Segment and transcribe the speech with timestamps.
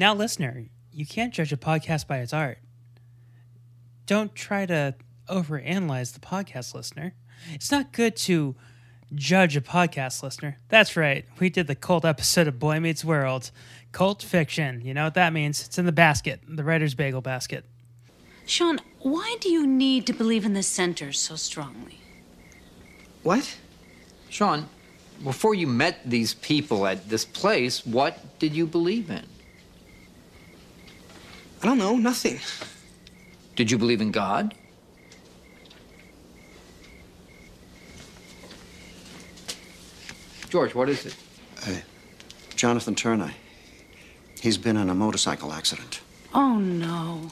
[0.00, 2.56] Now, listener, you can't judge a podcast by its art.
[4.06, 4.94] Don't try to
[5.28, 7.12] overanalyze the podcast listener.
[7.52, 8.56] It's not good to
[9.14, 10.58] judge a podcast listener.
[10.70, 11.26] That's right.
[11.38, 13.50] We did the cult episode of Boy Meets World.
[13.92, 14.80] Cult fiction.
[14.80, 15.66] You know what that means?
[15.66, 17.66] It's in the basket, the writer's bagel basket.
[18.46, 22.00] Sean, why do you need to believe in the center so strongly?
[23.22, 23.58] What?
[24.30, 24.66] Sean,
[25.22, 29.26] before you met these people at this place, what did you believe in?
[31.62, 32.38] I don't know, nothing.
[33.54, 34.54] Did you believe in God?
[40.48, 41.16] George, what is it?
[41.66, 41.76] Uh,
[42.56, 43.32] Jonathan Turner.
[44.40, 46.00] He's been in a motorcycle accident.
[46.34, 47.30] Oh no.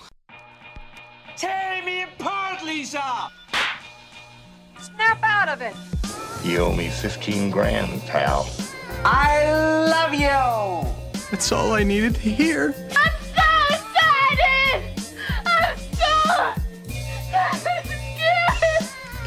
[1.37, 3.31] Tear me apart, Lisa!
[4.79, 5.75] Snap out of it.
[6.45, 8.49] You owe me 15 grand, pal.
[9.05, 9.51] I
[9.89, 11.21] love you!
[11.31, 12.75] That's all I needed to hear.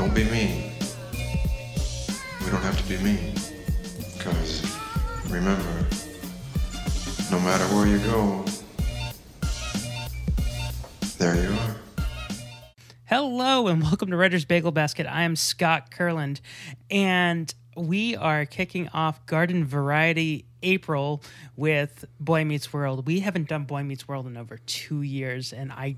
[0.01, 0.71] Don't be mean.
[1.13, 3.35] We don't have to be mean.
[4.17, 4.65] Because
[5.29, 5.85] remember,
[7.29, 8.43] no matter where you go,
[11.19, 11.75] there you are.
[13.05, 15.05] Hello and welcome to Writer's Bagel Basket.
[15.05, 16.41] I am Scott Kurland,
[16.89, 21.21] and we are kicking off Garden Variety April
[21.55, 23.05] with Boy Meets World.
[23.05, 25.97] We haven't done Boy Meets World in over two years, and I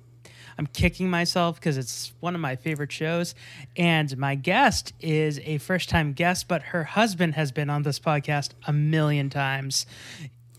[0.58, 3.36] I'm kicking myself because it's one of my favorite shows.
[3.76, 8.00] And my guest is a first time guest, but her husband has been on this
[8.00, 9.86] podcast a million times.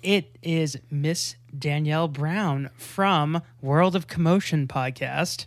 [0.02, 5.46] It is Miss Danielle Brown from World of Commotion podcast.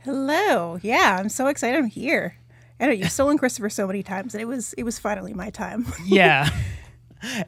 [0.00, 0.78] Hello.
[0.82, 2.36] Yeah, I'm so excited I'm here.
[2.80, 5.50] I know you've stolen Christopher so many times, and it was it was finally my
[5.50, 5.86] time.
[6.06, 6.48] yeah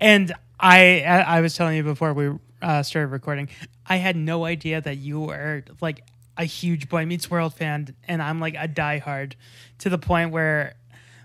[0.01, 2.31] and i i was telling you before we
[2.63, 3.49] uh, started recording
[3.87, 6.05] i had no idea that you were like
[6.41, 9.35] a huge boy meets world fan and i'm like a diehard
[9.79, 10.75] to the point where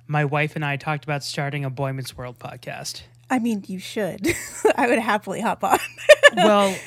[0.07, 3.79] my wife and i talked about starting a boy meets world podcast I mean, you
[3.79, 4.27] should.
[4.75, 5.79] I would happily hop on.
[6.35, 6.77] well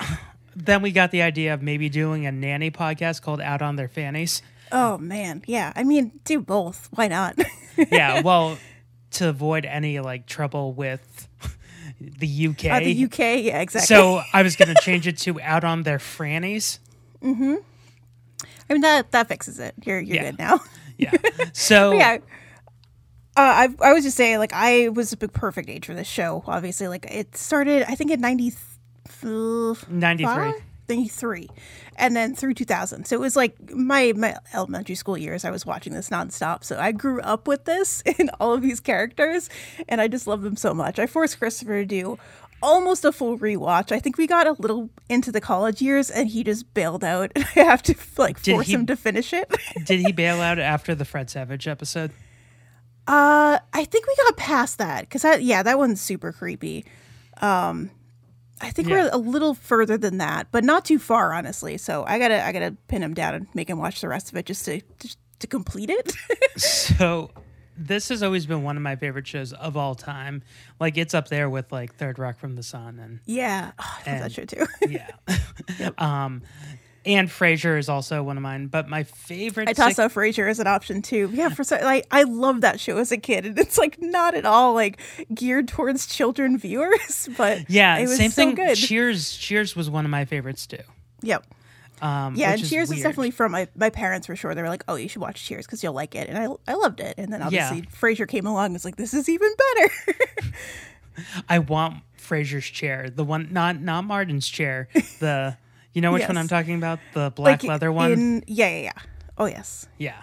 [0.54, 3.88] then we got the idea of maybe doing a nanny podcast called out on their
[3.88, 5.72] fannies oh man, yeah.
[5.74, 6.88] I mean, do both.
[6.92, 7.38] Why not?
[7.90, 8.58] yeah well
[9.12, 11.28] to avoid any like trouble with
[12.00, 13.86] the uk Uh, the UK, yeah, exactly.
[13.86, 16.78] so i was going to change it to out on their frannies
[18.68, 19.74] I mean that that fixes it.
[19.84, 20.30] You're you're Yeah.
[20.30, 20.60] good now.
[20.98, 21.12] yeah
[21.52, 22.18] so yeah.
[23.36, 26.08] Uh, I I was just saying, like, I was a big perfect age for this
[26.08, 26.42] show.
[26.48, 28.52] Obviously, like, it started, I think, in 90,
[29.22, 30.52] 93
[30.88, 31.48] 93
[31.96, 35.66] and then through 2000 so it was like my my elementary school years i was
[35.66, 39.50] watching this nonstop so i grew up with this and all of these characters
[39.88, 42.18] and i just love them so much i forced christopher to do
[42.62, 46.28] almost a full rewatch i think we got a little into the college years and
[46.28, 49.32] he just bailed out and i have to like Did force he- him to finish
[49.32, 49.48] it
[49.84, 52.10] Did he bail out after the Fred Savage episode?
[53.06, 56.84] Uh, I think we got past that because that yeah, that one's super creepy.
[57.40, 57.90] Um,
[58.60, 59.04] I think Yeah.
[59.04, 61.78] we're a little further than that, but not too far, honestly.
[61.78, 64.36] So I gotta I gotta pin him down and make him watch the rest of
[64.36, 66.12] it just to just to complete it.
[66.58, 67.30] So
[67.78, 70.42] this has always been one of my favorite shows of all time.
[70.80, 74.10] Like it's up there with like Third Rock from the Sun and yeah, oh, I
[74.12, 74.66] love that show too.
[74.88, 75.10] yeah.
[75.98, 76.42] um
[77.06, 80.58] and Frasier is also one of mine, but my favorite I toss out Frasier as
[80.60, 81.30] an option too.
[81.32, 84.34] Yeah, for so like I love that show as a kid, and it's like not
[84.34, 85.00] at all like
[85.32, 88.54] geared towards children viewers, but Yeah, it was same so thing.
[88.56, 88.76] good.
[88.76, 90.78] Cheers Cheers was one of my favorites too.
[91.22, 91.46] Yep.
[92.02, 93.02] Um Yeah, and Cheers is weird.
[93.02, 94.54] definitely from my, my parents for sure.
[94.54, 96.74] They were like, "Oh, you should watch Cheers because you'll like it," and I I
[96.74, 97.14] loved it.
[97.18, 99.94] And then obviously Frasier came along, and was like, "This is even better."
[101.48, 103.10] I want Frasier's chair.
[103.10, 104.88] The one not not Martin's chair.
[105.18, 105.56] The
[105.92, 107.00] you know which one I'm talking about?
[107.14, 108.12] The black like leather one?
[108.12, 109.02] In, yeah, yeah, yeah.
[109.36, 109.88] Oh yes.
[109.98, 110.22] Yeah.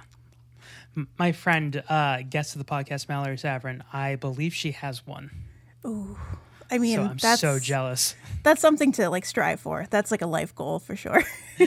[0.96, 5.31] M- My friend, uh, guest of the podcast, Mallory Savrin, I believe she has one.
[6.72, 8.16] I mean, So I'm that's so jealous.
[8.44, 9.86] that's something to like strive for.
[9.90, 11.24] That's like a life goal for sure.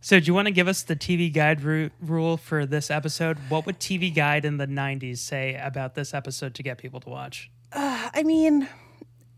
[0.00, 3.36] So, do you want to give us the TV guide ru- rule for this episode?
[3.50, 7.10] What would TV guide in the 90s say about this episode to get people to
[7.10, 7.50] watch?
[7.72, 8.68] Uh, I mean,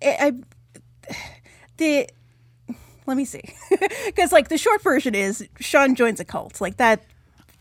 [0.01, 1.13] I, I
[1.77, 2.09] the
[3.07, 3.43] let me see,
[4.07, 7.03] because like the short version is Sean joins a cult, like that.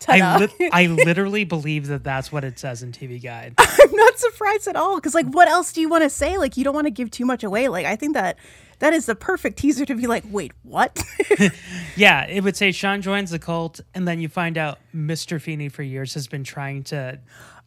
[0.07, 0.48] I, Ta-da.
[0.72, 3.54] I literally believe that that's what it says in TV guide.
[3.57, 6.57] I'm not surprised at all because like what else do you want to say like
[6.57, 8.38] you don't want to give too much away like i think that
[8.80, 11.01] that is the perfect teaser to be like wait what
[11.96, 15.42] Yeah, it would say Sean joins the cult, and then you find out Mr.
[15.42, 17.19] Feeny for years has been trying to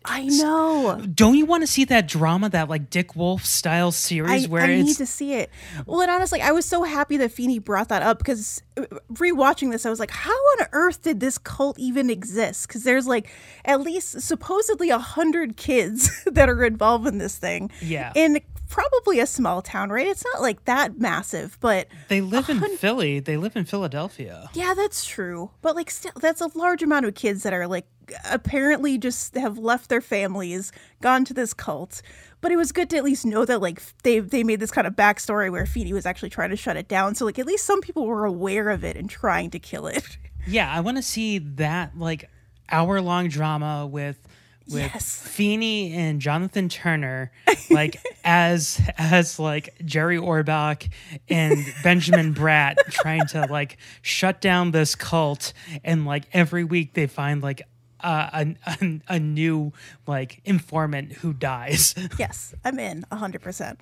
[0.05, 1.01] I know.
[1.15, 4.63] Don't you want to see that drama, that like Dick Wolf style series I, where
[4.63, 5.51] I it's need to see it.
[5.87, 8.83] Well, and honestly, I was so happy that Feeny brought that up because uh,
[9.13, 12.67] rewatching this, I was like, how on earth did this cult even exist?
[12.67, 13.29] Because there's like
[13.65, 17.71] at least supposedly a hundred kids that are involved in this thing.
[17.81, 18.13] Yeah.
[18.15, 18.41] In
[18.73, 20.07] probably a small town, right?
[20.07, 23.21] It's not like that massive, but they live in Philly.
[23.21, 24.49] They live in Philadelphia.
[24.55, 25.51] yeah, that's true.
[25.61, 27.87] But like, still, that's a large amount of kids that are like
[28.31, 32.03] apparently just have left their families, gone to this cult.
[32.41, 34.87] But it was good to at least know that like they they made this kind
[34.87, 37.15] of backstory where Feeny was actually trying to shut it down.
[37.15, 40.19] So like at least some people were aware of it and trying to kill it.
[40.45, 42.29] Yeah, I want to see that like
[42.69, 44.19] hour long drama with
[44.67, 45.21] with Yes.
[45.27, 47.31] Feeny and Jonathan Turner,
[47.71, 50.91] like as as like Jerry Orbach
[51.29, 55.53] and Benjamin Bratt trying to like shut down this cult,
[55.85, 57.63] and like every week they find like
[58.01, 59.73] uh, a, a a new
[60.07, 61.95] like informant who dies.
[62.19, 63.79] yes, I'm in hundred percent.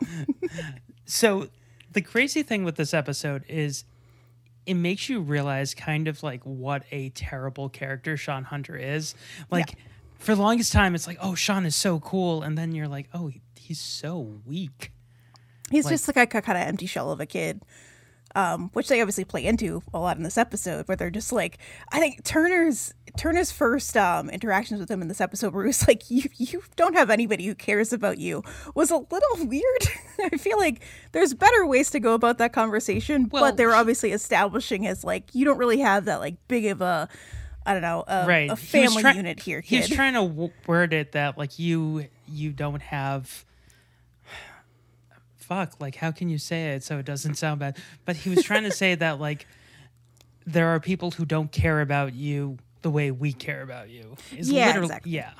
[1.06, 1.48] So
[1.92, 3.84] the crazy thing with this episode is
[4.66, 9.14] it makes you realize kind of like what a terrible character Sean Hunter is.
[9.50, 9.74] Like
[10.20, 13.08] for the longest time it's like, "Oh, Sean is so cool." And then you're like,
[13.12, 14.92] "Oh, he- he's so weak."
[15.70, 17.62] He's Like- just like a kind of empty shell of a kid.
[18.36, 21.58] Um, which they obviously play into a lot in this episode, where they're just like,
[21.90, 25.84] I think Turner's Turner's first um, interactions with him in this episode, where he was
[25.88, 28.44] like, "You you don't have anybody who cares about you,"
[28.76, 29.82] was a little weird.
[30.32, 30.80] I feel like
[31.10, 35.34] there's better ways to go about that conversation, Well, but they're obviously establishing as like
[35.34, 37.08] you don't really have that like big of a,
[37.66, 38.50] I don't know, a, right.
[38.50, 42.06] a He family try- unit here, He was trying to word it that like you
[42.26, 43.44] you don't have
[45.36, 47.76] fuck, like how can you say it so it doesn't sound bad?
[48.04, 49.46] But he was trying to say that like
[50.46, 54.16] there are people who don't care about you the way we care about you.
[54.36, 55.12] Is Yeah, literally exactly.
[55.12, 55.30] yeah.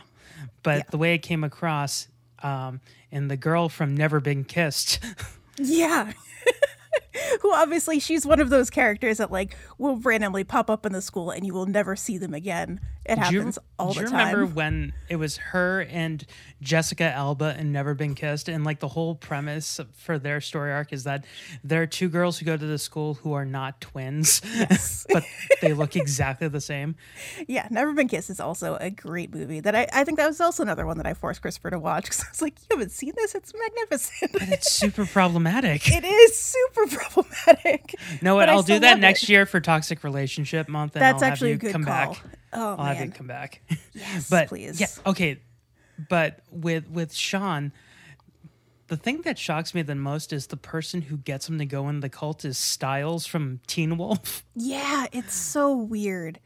[0.63, 2.09] But the way it came across
[2.43, 2.81] um
[3.13, 4.99] and the girl from Never Been Kissed
[5.59, 6.13] Yeah.
[7.43, 11.03] Who obviously she's one of those characters that like will randomly pop up in the
[11.03, 12.81] school and you will never see them again.
[13.11, 14.33] It Do you- happens all do the you time.
[14.35, 16.25] remember when it was her and
[16.63, 18.49] Jessica Alba and Never Been Kissed?
[18.49, 21.25] And like the whole premise for their story arc is that
[21.65, 24.41] there are two girls who go to the school who are not twins,
[25.13, 25.25] but
[25.61, 26.95] they look exactly the same.
[27.49, 30.41] Yeah, Never Been Kissed is also a great movie that I, I think that was
[30.41, 32.93] also another one that I forced Christopher to watch because I was like, you haven't
[32.93, 33.35] seen this?
[33.35, 34.33] It's magnificent.
[34.33, 35.89] But it's super problematic.
[35.91, 37.95] it is super problematic.
[38.23, 38.49] No, what?
[38.49, 39.31] I'll do that next it.
[39.31, 40.95] year for Toxic Relationship Month.
[40.95, 42.13] And That's I'll actually a have you good come call.
[42.15, 42.23] back.
[42.53, 43.63] Oh, I'll have you come back.
[43.93, 44.81] Yes, but please.
[44.81, 45.41] yeah, okay.
[46.09, 47.73] But with with Sean,
[48.89, 51.89] the thing that shocks me the most is the person who gets him to go
[51.89, 54.45] in the cult is Stiles from Teen Wolf.
[54.57, 56.39] Yeah, it's so weird.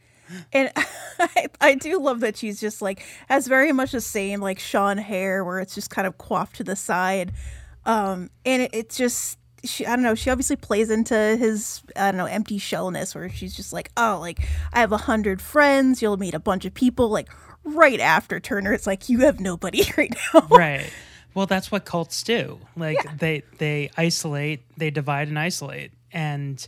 [0.53, 0.71] And
[1.19, 4.97] I, I do love that she's just like has very much the same like Sean
[4.97, 7.31] hair where it's just kind of coiffed to the side.
[7.85, 12.11] Um and it, it's just she I don't know, she obviously plays into his I
[12.11, 14.39] don't know, empty shellness where she's just like, Oh, like
[14.73, 17.29] I have a hundred friends, you'll meet a bunch of people, like
[17.63, 20.47] right after Turner, it's like you have nobody right now.
[20.49, 20.91] right.
[21.33, 22.59] Well, that's what cults do.
[22.77, 25.91] Like they they isolate, they divide and isolate.
[26.11, 26.65] And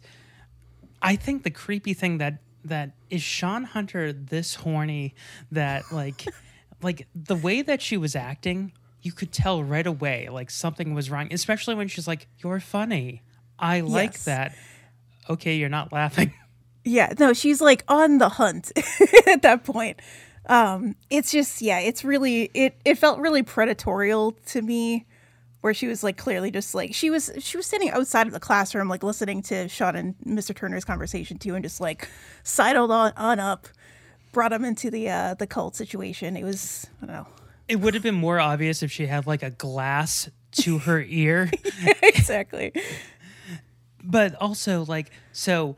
[1.02, 5.16] I think the creepy thing that that is Sean Hunter this horny
[5.52, 6.26] that like
[6.82, 8.74] like the way that she was acting,
[9.08, 13.22] you could tell right away like something was wrong, especially when she's like, "You're funny.
[13.58, 14.26] I like Yes.
[14.26, 14.56] that."
[15.30, 16.34] Okay, you're not laughing.
[16.84, 18.72] Yeah, no, she's like on the hunt
[19.28, 20.00] at that point.
[20.46, 25.06] Um, it's just yeah, it's really it it felt really predatorial to me
[25.60, 28.40] where she was like clearly just like she was she was standing outside of the
[28.40, 30.56] classroom like listening to Sean and Mr.
[30.56, 32.08] Turner's conversation too and just like
[32.44, 33.68] sidled on, on up,
[34.32, 36.38] brought him into the uh the cult situation.
[36.38, 37.28] It was I don't know.
[37.68, 40.30] It would have been more obvious if she had like a glass
[40.64, 41.52] to her ear.
[42.02, 42.72] exactly.
[44.04, 45.76] but also like so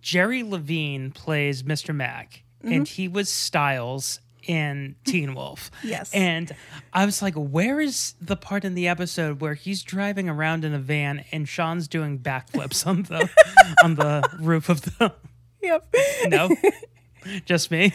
[0.00, 1.94] Jerry Levine plays Mr.
[1.94, 2.88] Mack and Mhm.
[2.88, 5.70] he was Stiles in Teen Wolf.
[5.82, 6.12] Yes.
[6.14, 6.50] And
[6.92, 10.72] I was like, where is the part in the episode where he's driving around in
[10.72, 13.28] a van and Sean's doing backflips on the
[13.82, 15.12] on the roof of the
[15.60, 15.94] Yep.
[16.28, 16.56] No.
[17.44, 17.92] Just me.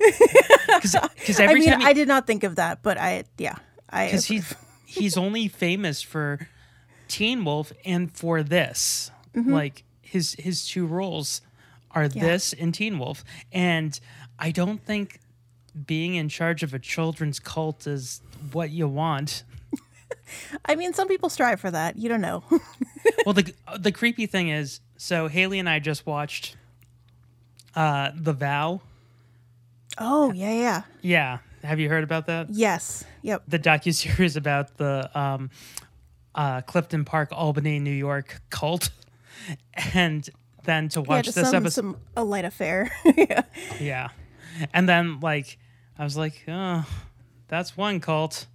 [0.00, 3.56] Because I every mean, time he- I did not think of that, but I yeah,
[3.90, 4.54] I because he's
[4.86, 6.48] he's only famous for
[7.08, 9.10] Teen Wolf and for this.
[9.34, 9.52] Mhm.
[9.52, 11.42] Like his his two roles
[11.92, 13.98] are this and Teen Wolf, and
[14.38, 15.20] I don't think
[15.86, 18.20] being in charge of a children's cult is
[18.52, 19.44] what you want.
[20.64, 21.96] I mean, some people strive for that.
[21.96, 22.42] You don't know.
[23.26, 26.56] well, the the creepy thing is, so Haley and I just watched
[27.74, 28.80] uh The Vow.
[30.00, 30.82] Oh yeah, yeah.
[31.02, 32.48] Yeah, Have you heard about that?
[32.50, 33.04] Yes.
[33.22, 33.44] Yep.
[33.48, 35.50] The docu series about the um,
[36.34, 38.90] uh, Clifton Park, Albany, New York cult,
[39.94, 40.28] and
[40.64, 41.80] then to watch just this some, episode.
[41.82, 42.90] some a light affair.
[43.16, 43.42] yeah.
[43.78, 44.08] Yeah.
[44.72, 45.58] And then like
[45.98, 46.86] I was like, oh,
[47.48, 48.46] that's one cult.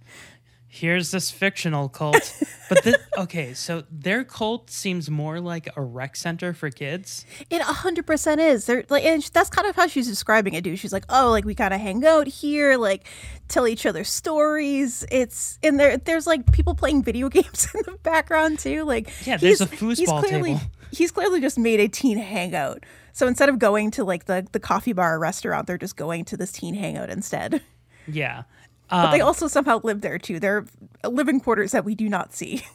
[0.78, 2.34] Here's this fictional cult.
[2.68, 7.24] But the, okay, so their cult seems more like a rec center for kids.
[7.48, 8.66] It hundred percent is.
[8.66, 10.64] They're like, and that's kind of how she's describing it.
[10.64, 13.06] Dude, she's like, oh, like we kind of hang out here, like
[13.48, 15.04] tell each other stories.
[15.10, 18.84] It's and there, there's like people playing video games in the background too.
[18.84, 20.70] Like, Yeah, there's he's- a foosball he's clearly, table.
[20.92, 22.84] He's clearly just made a teen hangout.
[23.14, 26.26] So instead of going to like the the coffee bar or restaurant, they're just going
[26.26, 27.62] to this teen hangout instead.
[28.06, 28.42] Yeah.
[28.88, 30.38] But they Um, also somehow live there too.
[30.38, 30.64] They're
[31.04, 32.62] living quarters that we do not see.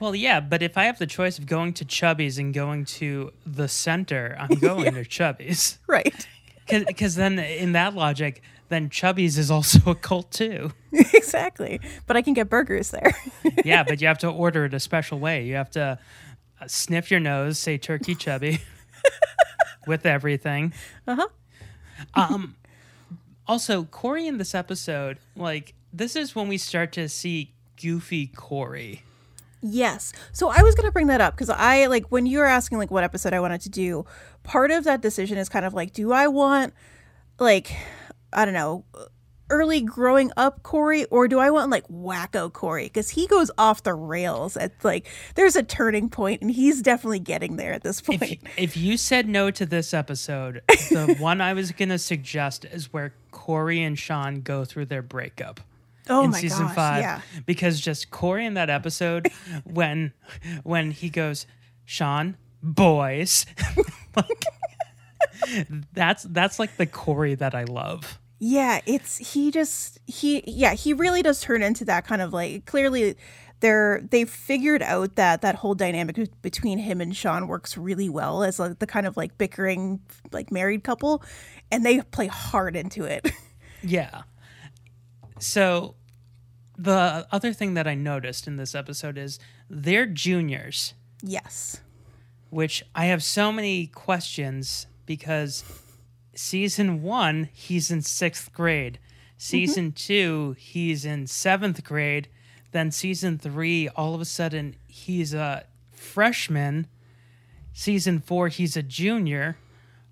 [0.00, 3.32] Well, yeah, but if I have the choice of going to Chubby's and going to
[3.44, 5.78] the center, I'm going to Chubby's.
[5.88, 6.14] right.
[6.68, 10.70] Because then, in that logic, then Chubby's is also a cult too.
[10.92, 11.80] exactly.
[12.06, 13.12] But I can get burgers there.
[13.64, 15.44] yeah, but you have to order it a special way.
[15.46, 15.98] You have to
[16.60, 18.60] uh, sniff your nose, say turkey chubby
[19.88, 20.72] with everything.
[21.08, 21.26] Uh-huh.
[22.14, 22.54] Um
[23.48, 29.02] also Corey in this episode, like this is when we start to see goofy Corey.
[29.60, 30.12] Yes.
[30.32, 32.78] So I was going to bring that up because I like when you were asking
[32.78, 34.04] like what episode I wanted to do,
[34.44, 36.74] part of that decision is kind of like, do I want
[37.40, 37.74] like,
[38.32, 38.84] I don't know,
[39.50, 42.84] early growing up Corey or do I want like wacko Corey?
[42.84, 47.20] Because he goes off the rails at like, there's a turning point and he's definitely
[47.20, 48.40] getting there at this point.
[48.56, 52.92] If you said no to this episode, the one I was going to suggest is
[52.92, 55.60] where Corey and Sean go through their breakup.
[56.10, 57.20] Oh in my season gosh, five yeah.
[57.44, 59.30] because just Corey in that episode
[59.64, 60.14] when
[60.62, 61.46] when he goes
[61.84, 63.44] Sean boys
[64.16, 64.44] like
[65.92, 68.18] that's that's like the Corey that I love.
[68.38, 72.66] Yeah, it's he just he yeah, he really does turn into that kind of like
[72.66, 73.16] clearly
[73.60, 78.44] they're they've figured out that that whole dynamic between him and Sean works really well
[78.44, 81.22] as like the kind of like bickering like married couple
[81.70, 83.30] and they play hard into it.
[83.80, 84.22] Yeah.
[85.38, 85.94] So
[86.76, 89.38] the other thing that I noticed in this episode is
[89.70, 91.80] they're juniors, yes.
[92.50, 95.64] which I have so many questions because
[96.38, 98.98] season one, he's in sixth grade.
[99.36, 102.28] Season two, he's in seventh grade.
[102.72, 106.86] Then season three, all of a sudden, he's a freshman.
[107.72, 109.56] Season four, he's a junior.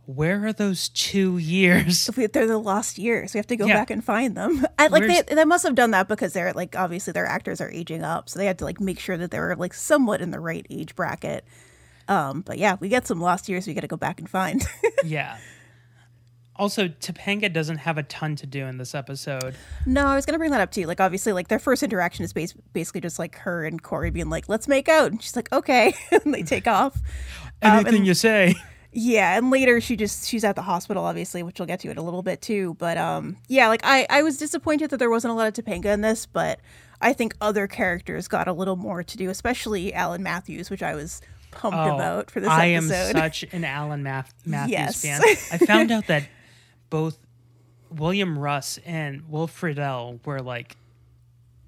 [0.07, 2.09] Where are those two years?
[2.17, 3.35] We- they're the lost years.
[3.35, 3.75] We have to go Yeah.
[3.75, 4.65] back and find them.
[4.79, 7.61] I, like Where's- they, they must have done that because they're like obviously their actors
[7.61, 10.21] are aging up, so they had to like make sure that they were like somewhat
[10.21, 11.45] in the right age bracket.
[12.09, 14.65] Um, but yeah, we get some lost years we got to go back and find.
[15.05, 15.39] yeah.
[16.59, 19.55] Also, Topanga doesn't have a ton to do in this episode.
[19.85, 20.87] No, I was gonna bring that up too.
[20.87, 24.31] Like, obviously, like their first interaction is bas- basically just like her and Corey being
[24.31, 26.97] like, "Let's make out," and she's like, "Okay," and they take off.
[27.63, 28.55] Um, Anything and- you say.
[28.99, 31.99] Yeah, and later she just she's at the hospital, obviously, which we'll get to in
[31.99, 32.75] a little bit too.
[32.79, 35.93] But um, yeah, like I I was disappointed that there wasn't a lot of Topanga
[35.93, 36.61] in this, but
[37.03, 40.95] I think other characters got a little more to do, especially Alan Matthews, which I
[40.95, 41.21] was
[41.51, 43.17] pumped about for this Oh, I episode.
[43.17, 45.03] am such an Alan Math- Matthews Yes.
[45.03, 45.21] fan.
[45.53, 46.25] I found out that
[46.91, 47.19] both
[47.91, 50.77] William Russ and Will Friedle were like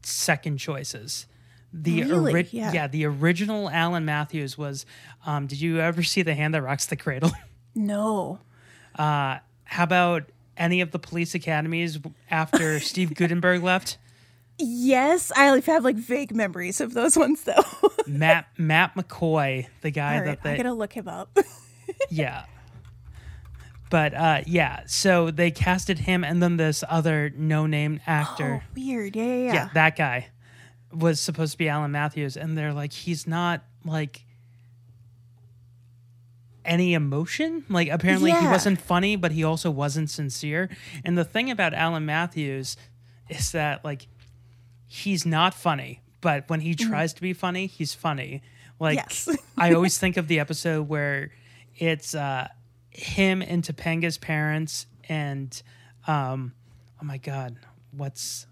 [0.03, 1.27] second choices.
[1.73, 2.33] The Really?
[2.33, 2.87] ori- Yeah.
[2.87, 4.87] the original Alan Matthews was.
[5.27, 7.31] Um, did you ever see The Hand That Rocks the Cradle?
[7.75, 8.41] no.
[8.95, 10.25] Uh, how about
[10.57, 11.99] any of the police academies
[12.31, 13.99] after Steve Guttenberg left?
[14.59, 17.63] Yes, I have like vague memories of those ones though.
[18.09, 21.37] Matt Matt McCoy, the guy right, that I they gotta look him up.
[22.11, 22.45] yeah.
[23.91, 28.63] But uh, yeah, so they casted him and then this other no-name actor.
[28.63, 29.17] Oh, weird.
[29.17, 29.53] Yeah, yeah, yeah.
[29.55, 30.29] yeah, that guy
[30.93, 34.25] was supposed to be Alan Matthews, and they're like, he's not like
[36.65, 37.65] any emotion.
[37.69, 40.69] Like apparently he wasn't funny, but he also wasn't sincere.
[41.05, 42.77] And the thing about Alan Matthews
[43.29, 44.07] is that like
[44.87, 48.43] he's not funny, but when he tries to be funny, he's funny.
[48.79, 49.29] Like Yes.
[49.57, 51.31] I always think of the episode where
[51.77, 52.49] it's uh
[52.99, 55.63] him and Topanga's parents and
[56.07, 56.53] um
[57.01, 57.57] oh my god,
[57.93, 58.47] what's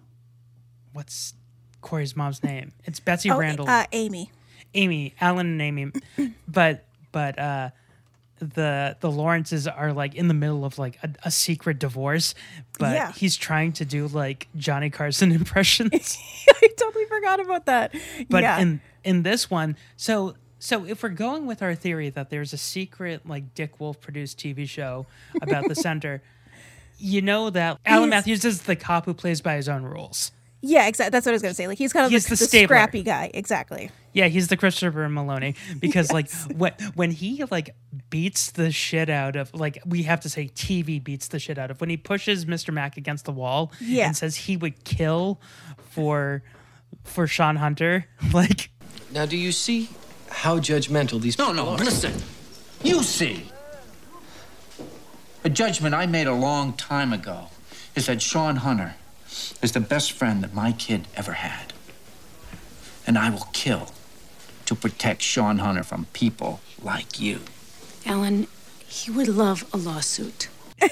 [0.93, 1.35] what's
[1.81, 2.73] Corey's mom's name?
[2.85, 3.69] It's Betsy Oh, Randle.
[3.69, 4.31] uh, Amy.
[4.75, 5.93] Amy, Alan and Amy.
[6.49, 7.71] but but uh
[8.38, 12.35] the the Lawrences are like in the middle of like a, a secret divorce,
[12.79, 13.12] but Yeah.
[13.12, 16.19] he's trying to do like Johnny Carson impressions.
[16.62, 17.95] I totally forgot about that.
[18.29, 18.59] But yeah.
[18.59, 22.58] in in this one, so so if we're going with our theory that there's a
[22.58, 25.06] secret like Dick Wolf produced TV show
[25.42, 26.22] about the center,
[26.98, 30.32] you know that Alan He's- Matthews is the cop who plays by his own rules.
[30.62, 31.10] Yeah, exactly.
[31.10, 31.68] That's what I was gonna say.
[31.68, 32.66] Like he's kind of He's like the the, stabler.
[32.76, 33.30] scrappy guy.
[33.34, 33.90] Exactly.
[34.14, 37.76] Yeah, he's the Christopher Meloni because like when when he like
[38.08, 41.70] beats the shit out of like we have to say TV beats the shit out
[41.70, 42.72] of when he pushes Mr.
[42.72, 44.06] Mack against the wall Yeah.
[44.06, 45.40] and says he would kill
[45.90, 46.42] for
[47.04, 48.70] for Sean Hunter like
[49.12, 49.90] Now, do you see
[50.47, 51.79] how judgmental these No, people no, are?
[51.79, 52.15] listen.
[52.85, 53.50] You see.
[55.43, 57.49] A judgment I made a long time ago
[57.97, 58.95] is that Sean Hunter
[59.61, 61.73] is the best friend that my kid ever had.
[63.09, 63.88] And I will kill
[64.67, 67.41] to protect Sean Hunter from people like you.
[68.05, 68.47] Alan,
[68.87, 70.49] he would love a lawsuit.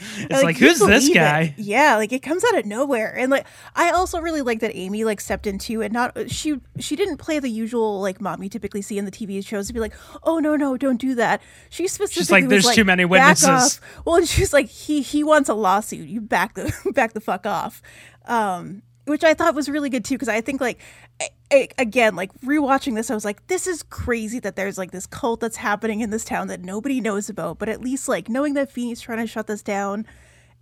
[0.18, 1.14] it's like, you who's this believe it.
[1.14, 1.54] guy?
[1.56, 5.04] Yeah, like it comes out of nowhere, and like I also really like that Amy
[5.04, 8.82] like stepped into and not she she didn't play the usual like mom you typically
[8.82, 11.40] see in the TV shows to be like, oh no no don't do that.
[11.70, 15.02] She specifically like, was "There's like, too many "Back witnesses." Well, and she's like, he
[15.02, 16.08] he wants a lawsuit.
[16.08, 17.82] You back the back the fuck off.
[18.26, 20.80] Um, which I thought was really good too because I think like
[21.20, 24.90] I, I, again like rewatching this I was like this is crazy that there's like
[24.90, 28.28] this cult that's happening in this town that nobody knows about but at least like
[28.28, 30.06] knowing that Feeny's trying to shut this down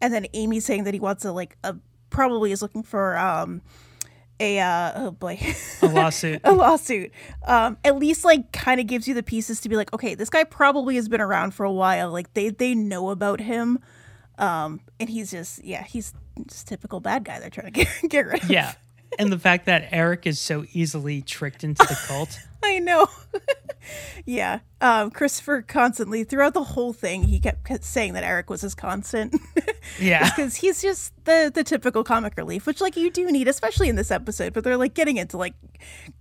[0.00, 1.76] and then Amy saying that he wants to like a
[2.10, 3.62] probably is looking for um
[4.40, 5.38] a uh oh boy
[5.82, 6.40] A lawsuit.
[6.44, 7.12] a lawsuit
[7.46, 10.30] um at least like kind of gives you the pieces to be like okay this
[10.30, 13.78] guy probably has been around for a while like they they know about him
[14.38, 16.12] um and he's just yeah he's
[16.46, 18.74] just typical bad guy they're trying to get, get rid of Yeah.
[19.18, 22.38] And the fact that Eric is so easily tricked into the cult.
[22.64, 23.08] I know.
[24.24, 24.60] yeah.
[24.80, 29.34] Um, Christopher constantly, throughout the whole thing, he kept, saying that Eric was his constant.
[30.00, 30.24] Yeah.
[30.30, 33.96] Because he's just the, the typical comic relief, which, like, you do need, especially in
[33.96, 34.54] this episode.
[34.54, 35.54] But they're, like, getting into, like,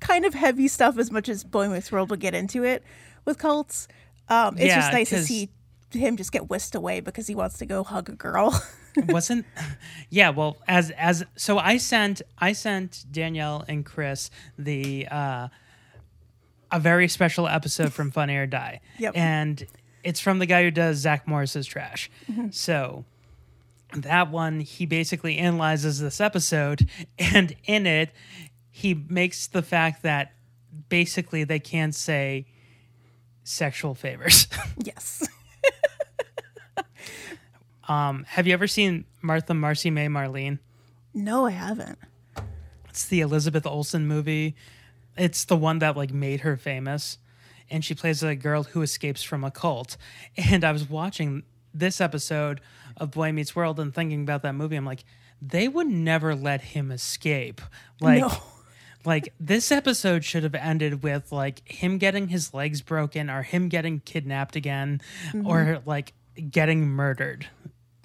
[0.01, 2.83] kind of heavy stuff as much as Boy Meets World will get into it
[3.23, 3.87] with cults.
[4.27, 5.49] Um, it's Yeah, just nice to see
[5.91, 8.61] him just get whisked away because he wants to go hug a girl.
[9.07, 9.45] Wasn't
[10.09, 15.47] yeah well as as so i sent i sent danielle and chris the uh
[16.71, 19.13] a very special episode from funny or die Yep.
[19.15, 19.65] and
[20.03, 22.53] it's from the guy who does zack morris is trash Mhm.
[22.53, 23.05] so
[23.95, 26.87] that one he basically analyzes this episode
[27.17, 28.09] and in it
[28.69, 30.33] he makes the fact that
[30.89, 32.45] basically they can't say
[33.43, 35.27] sexual favors yes.
[37.91, 40.59] Um have you ever seen martha marcy may marlene
[41.13, 41.99] no, I haven't.
[42.89, 44.55] It's the Elizabeth Olsen movie.
[45.17, 47.17] It's the one that like made her famous.
[47.69, 49.97] And she plays a girl who escapes from a cult.
[50.51, 52.61] And I was watching this episode
[52.97, 54.75] of Boy Meets World and thinking about that movie.
[54.75, 55.03] I'm like,
[55.41, 57.61] they would never let him escape.
[57.99, 58.31] Like No.
[59.05, 63.67] like this episode should have ended with like him getting his legs broken or him
[63.67, 65.01] getting kidnapped again
[65.45, 66.13] or like
[66.49, 67.47] getting murdered.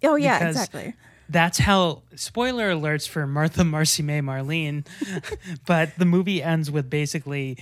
[0.02, 0.94] Oh, yeah, Because exactly.
[1.28, 4.86] That's how spoiler alerts for Martha Marcy May Marlene.
[5.66, 7.58] but the movie ends with basically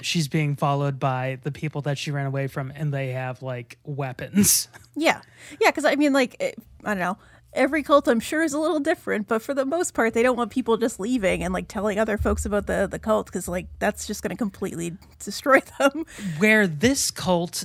[0.00, 3.78] she's being followed by the people that she ran away from and they have like
[3.84, 4.68] weapons.
[4.96, 5.22] Yeah.
[5.60, 7.16] Yeah, because I mean, like, it, I don't know.
[7.52, 10.36] Every cult, I'm sure, is a little different, but for the most part, they don't
[10.36, 13.66] want people just leaving and like telling other folks about the the cult because like
[13.78, 16.04] that's just going to completely destroy them.
[16.38, 17.64] Where this cult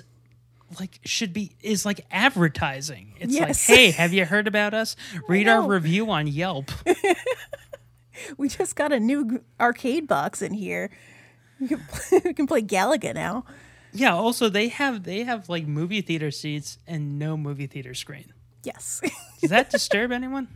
[0.80, 3.14] like should be is like advertising.
[3.20, 3.70] It's Yes.
[3.70, 4.96] like, hey, have you heard about us?
[5.28, 6.72] Read our review on Yelp.
[8.38, 10.90] We just got a new arcade box in here.
[11.60, 13.44] We can play, we can play Galaga now.
[13.94, 18.32] yeah, also they have they have like movie theater seats and no movie theater screen.
[18.64, 19.02] Yes,
[19.42, 20.48] Does that disturb anyone?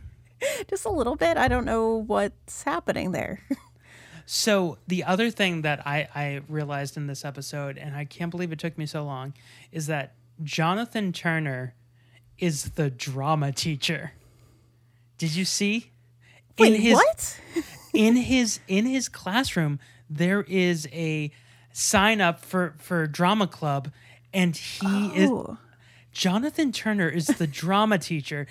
[0.68, 1.36] just a little bit.
[1.36, 3.42] I don't know what's happening there.
[4.32, 8.52] So the other thing that I, I realized in this episode, and I can't believe
[8.52, 9.34] it took me so long,
[9.72, 10.12] is that
[10.44, 11.74] Jonathan Turner
[12.38, 14.12] is the drama teacher.
[15.18, 15.90] Did you see?
[16.56, 17.40] Wait, what?
[17.92, 21.32] in his in his classroom, there is a
[21.72, 23.90] sign up for for drama club,
[24.32, 25.58] and he is Oh.
[26.12, 28.46] Jonathan Turner is the drama teacher.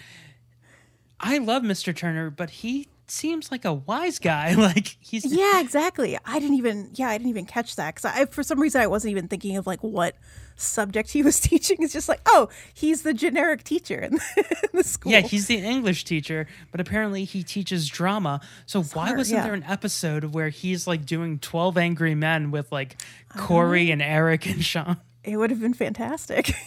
[1.22, 1.96] I love Mr.
[1.96, 4.56] Turner, but he seems like a wise guy.
[4.60, 6.17] Like he's Yeah, exactly.
[6.26, 6.91] I didn't even.
[6.93, 9.58] Yeah, I didn't even catch that because I, for some reason, I wasn't even thinking
[9.58, 10.15] of like what
[10.58, 11.78] subject he was teaching.
[11.80, 15.12] It's just like, oh, he's the generic teacher in the, in the school.
[15.12, 18.41] Yeah, he's the English teacher, but apparently he teaches drama.
[18.65, 19.43] So why Smart, wasn't yeah.
[19.45, 23.02] there an episode where he's like doing 12 Angry Men with like
[23.38, 24.98] Corey and Eric and Sean?
[25.24, 26.54] It would have been fantastic.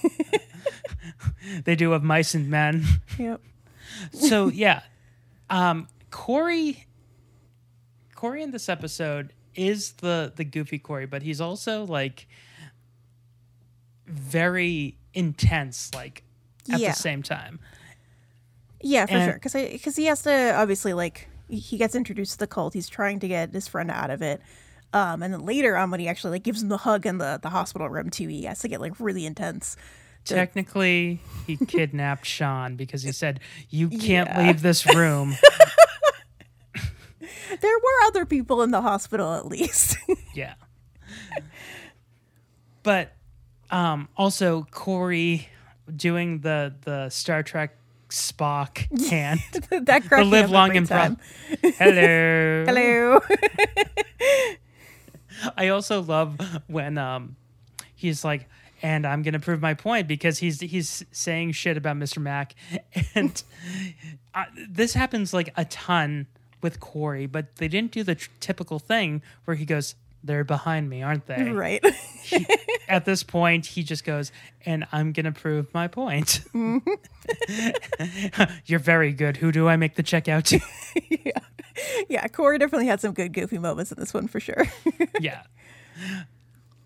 [1.64, 2.84] They do of Mice and Men.
[3.18, 3.40] yep.
[4.12, 4.82] So yeah.
[5.50, 6.86] Um Corey
[8.14, 12.28] Corey in this episode is the the goofy Corey, but he's also like
[14.06, 16.22] very intense like
[16.70, 16.90] at Yeah.
[16.90, 17.58] the same time.
[18.80, 19.34] Yeah, for And- sure.
[19.34, 22.74] Because because he has to obviously like he- gets introduced to the cult.
[22.74, 24.40] He's trying to get his friend out of it.
[24.94, 27.38] Um, and then later on, when he actually like gives him the hug in the
[27.42, 29.76] the hospital room too, he has to get like really intense.
[30.26, 34.46] to- Technically, he kidnapped Sean because he said, You can't Yeah.
[34.46, 35.34] leave this room.
[37.60, 39.96] there were other people in the hospital at least.
[40.34, 40.54] yeah.
[42.82, 43.12] But
[43.70, 45.48] um, also, Corey
[45.94, 47.76] doing the, the Star Trek
[48.10, 49.40] Spock hand.
[49.70, 51.16] that the live long and time.
[51.62, 52.64] Hello.
[52.66, 53.20] Hello.
[55.56, 57.36] I also love when um
[57.94, 58.48] he's like,
[58.82, 62.20] and I'm gonna prove my point because he's he's saying shit about Mr.
[62.20, 62.54] Mack,
[63.14, 63.42] and
[64.34, 66.26] uh, this happens like a ton
[66.62, 69.94] with Corey, but they didn't do the tr- typical thing where he goes,
[70.24, 71.84] "They're behind me, aren't they?" Right.
[72.22, 72.46] He-
[72.88, 74.32] at this point, he just goes,
[74.66, 76.40] and I'm gonna prove my point.
[76.54, 78.50] Mm-hmm.
[78.66, 79.36] You're very good.
[79.38, 80.60] Who do I make the check out to?
[82.08, 84.66] yeah, Corey definitely had some good goofy moments in this one for sure.
[85.20, 85.42] yeah.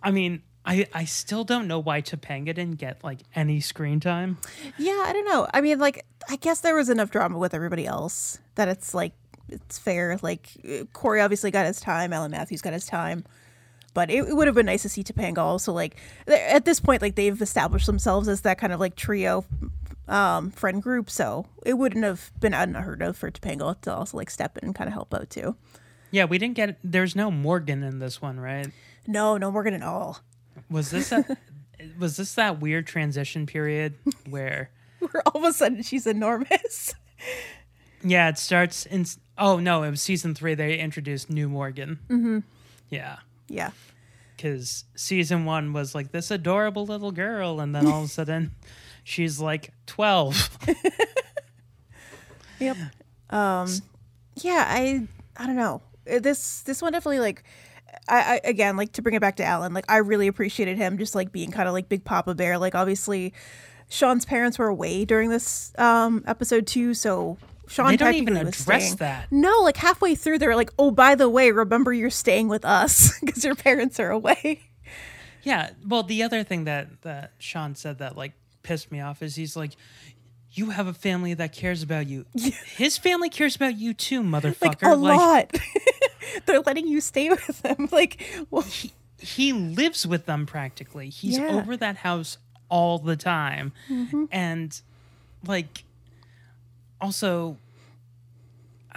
[0.02, 4.38] I mean, I I still don't know why Topanga didn't get like any screen time.
[4.78, 5.46] yeah, I don't know.
[5.52, 9.12] I mean, like, I guess there was enough drama with everybody else that it's like
[9.48, 10.18] it's fair.
[10.22, 10.50] Like
[10.92, 13.24] Corey obviously got his time, Alan Matthews got his time.
[13.94, 17.00] But it, it would have been nice to see Topanga also like at this point
[17.00, 19.46] like they've established themselves as that kind of like trio
[20.08, 24.28] um friend group so it wouldn't have been unheard of for Topanga to also like
[24.28, 25.56] step in and kind of help out too.
[26.10, 26.78] Yeah, we didn't get.
[26.84, 28.68] There's no Morgan in this one, right?
[29.06, 30.20] No, no Morgan at all.
[30.70, 31.24] Was this a,
[31.98, 33.94] was this that weird transition period
[34.28, 34.70] where?
[34.98, 36.94] Where all of a sudden she's enormous.
[38.02, 39.04] Yeah, it starts in.
[39.38, 40.54] Oh no, it was season three.
[40.54, 41.98] They introduced new Morgan.
[42.08, 42.42] Mhm.
[42.90, 43.16] Yeah,
[43.48, 43.70] Yeah.
[44.36, 48.52] because season one was like this adorable little girl, and then all of a sudden,
[49.04, 50.50] she's like twelve.
[52.58, 52.76] Yep.
[53.30, 53.68] Um
[54.36, 55.82] yeah, I I don't know.
[56.10, 57.42] Uh, This this one definitely like
[58.08, 60.96] I, I again like to bring it back to Alan, like I really appreciated him
[60.98, 62.56] just like being kind of like big papa bear.
[62.58, 63.34] Like obviously
[63.88, 67.36] Sean's parents were away during this um episode too, so
[67.68, 69.30] Sean They don't even address that.
[69.32, 73.18] No, like halfway through they're like, "Oh, by the way, remember you're staying with us
[73.24, 74.60] because your parents are away."
[75.42, 75.70] Yeah.
[75.86, 79.56] Well, the other thing that that Sean said that like pissed me off is he's
[79.56, 79.72] like,
[80.52, 82.24] "You have a family that cares about you.
[82.76, 85.56] His family cares about you too, motherfucker." Like a lot.
[86.46, 87.88] they're letting you stay with them.
[87.92, 88.64] Like, well,
[89.18, 91.08] he lives with them practically.
[91.08, 91.48] He's Yeah.
[91.48, 93.72] over that house all the time.
[93.88, 94.28] Mhm.
[94.30, 94.80] And
[95.46, 95.84] like
[97.00, 97.56] also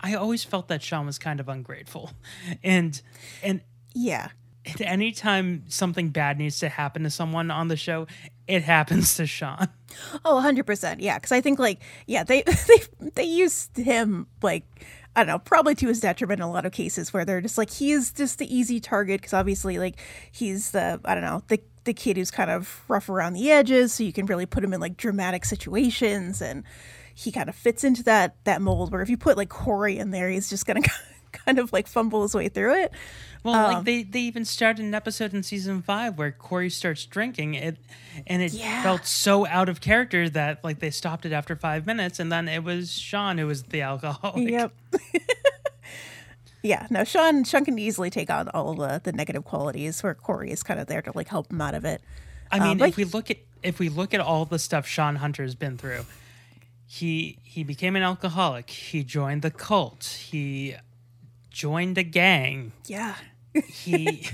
[0.00, 2.10] I always felt that Sean was kind of ungrateful.
[2.62, 3.00] And
[3.42, 3.62] and
[3.94, 4.28] yeah.
[4.80, 8.06] anytime something bad needs to happen to someone on the show,
[8.46, 9.68] it happens to Sean.
[10.24, 10.96] Oh, 100%.
[10.98, 14.64] Yeah, cuz I think like yeah, they they they used him like
[15.14, 17.56] I don't know, probably to his detriment in a lot of cases where they're just
[17.56, 19.96] like he is just the easy target cuz obviously like
[20.32, 23.94] he's the I don't know, the the kid who's kind of rough around the edges
[23.94, 26.64] so you can really put him in like dramatic situations and
[27.14, 30.10] he kind of fits into that that mold where if you put like Corey in
[30.10, 30.90] there, he's just going to
[31.32, 32.92] kind of like fumble his way through it.
[33.42, 37.04] Well, Um, like they, they even started an episode in season five where Corey starts
[37.04, 37.76] drinking it,
[38.26, 38.82] and it Yeah.
[38.82, 42.48] felt so out of character that like they stopped it after five minutes, and then
[42.48, 44.48] it was Sean who was the alcoholic.
[44.48, 44.72] Yep.
[46.62, 50.14] yeah, no, Sean Sean can easily take on all of the, the negative qualities where
[50.14, 52.00] Corey is kind of there to like help him out of it.
[52.50, 54.86] I Um, mean, but if we look at if we look at all the stuff
[54.86, 56.06] Sean Hunter's been through,
[56.94, 58.70] he he became an alcoholic.
[58.70, 60.04] He joined the cult.
[60.30, 60.74] He
[61.50, 62.72] joined a gang.
[62.86, 63.14] yeah.
[63.68, 64.28] He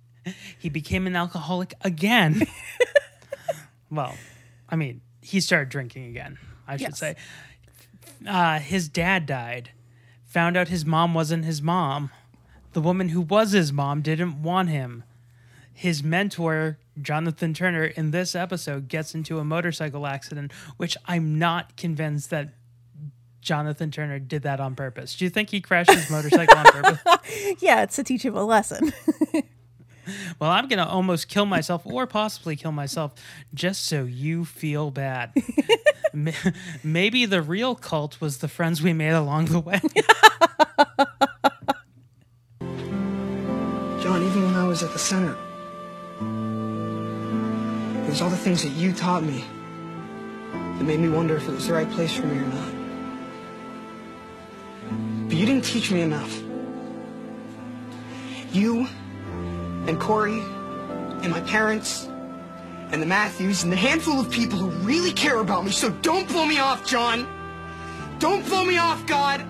[0.58, 2.46] he became an alcoholic again.
[3.90, 4.14] well,
[4.68, 6.38] I mean, he started drinking again.
[6.66, 6.98] I should Yes.
[6.98, 7.16] say.
[8.26, 9.70] Uh, his dad died.
[10.26, 12.10] Found out his mom wasn't his mom.
[12.72, 15.04] The woman who was his mom didn't want him.
[15.74, 21.76] His mentor, Jonathan Turner, in this episode gets into a motorcycle accident, which I'm not
[21.76, 22.54] convinced that
[23.40, 25.16] Jonathan Turner did that on purpose.
[25.16, 27.00] Do you think he crashed his motorcycle on purpose?
[27.60, 28.92] yeah, it's to teach him a lesson.
[30.38, 33.14] Well, I'm going to almost kill myself or possibly kill myself
[33.54, 35.32] just so you feel bad.
[36.84, 39.80] Maybe the real cult was the friends we made along the way.
[44.02, 45.36] John, even when I was at the center,
[48.14, 49.44] was all the things that you taught me
[50.52, 52.72] that made me wonder if it was the right place for me or not.
[55.28, 56.40] But you didn't teach me enough.
[58.52, 58.86] You
[59.88, 62.04] and Corey and my parents
[62.92, 66.28] and the Matthews and the handful of people who really care about me, so don't
[66.28, 67.26] blow me off, John.
[68.20, 69.44] Don't blow me off, God!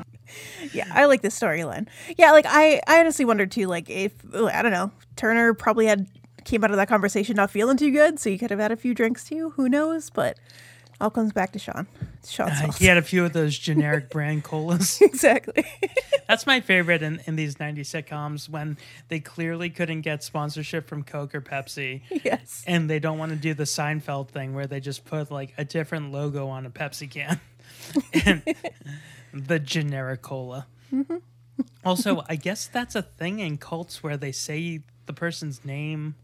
[0.73, 1.87] yeah, I like this storyline.
[2.17, 6.07] Yeah, like I, I honestly wondered too, like if I don't know, Turner probably had
[6.45, 8.77] came out of that conversation not feeling too good, so he could have had a
[8.77, 9.51] few drinks too.
[9.51, 10.11] Who knows?
[10.11, 10.39] But
[11.01, 11.87] all comes back to Sean.
[12.21, 12.77] It's Sean's Uh, fault.
[12.79, 15.01] he had a few of those generic brand colas.
[15.01, 15.65] exactly.
[16.29, 18.77] That's my favorite in, in these 90s sitcoms when
[19.09, 22.03] they clearly couldn't get sponsorship from Coke or Pepsi.
[22.25, 22.63] Yes.
[22.67, 25.65] And they don't want to do the Seinfeld thing where they just put like a
[25.65, 27.41] different logo on a Pepsi can.
[28.25, 28.43] and
[29.33, 30.67] the generic cola.
[30.93, 31.21] Mhm.
[31.85, 36.15] Also, I guess that's a thing in cults where they say the person's name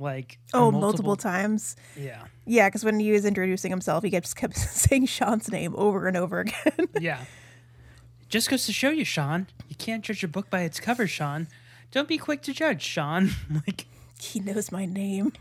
[0.00, 1.76] like Oh, multiple, times.
[1.96, 2.24] Yeah.
[2.46, 6.16] Yeah, because when he was introducing himself, he kept kept saying Sean's name over and
[6.16, 6.88] over again.
[7.00, 7.24] Yeah.
[8.28, 11.48] Just goes to show you, Sean, you can't judge a book by its cover, Sean.
[11.90, 13.30] Don't be quick to judge, Sean.
[13.66, 13.86] like
[14.20, 15.32] he knows my name.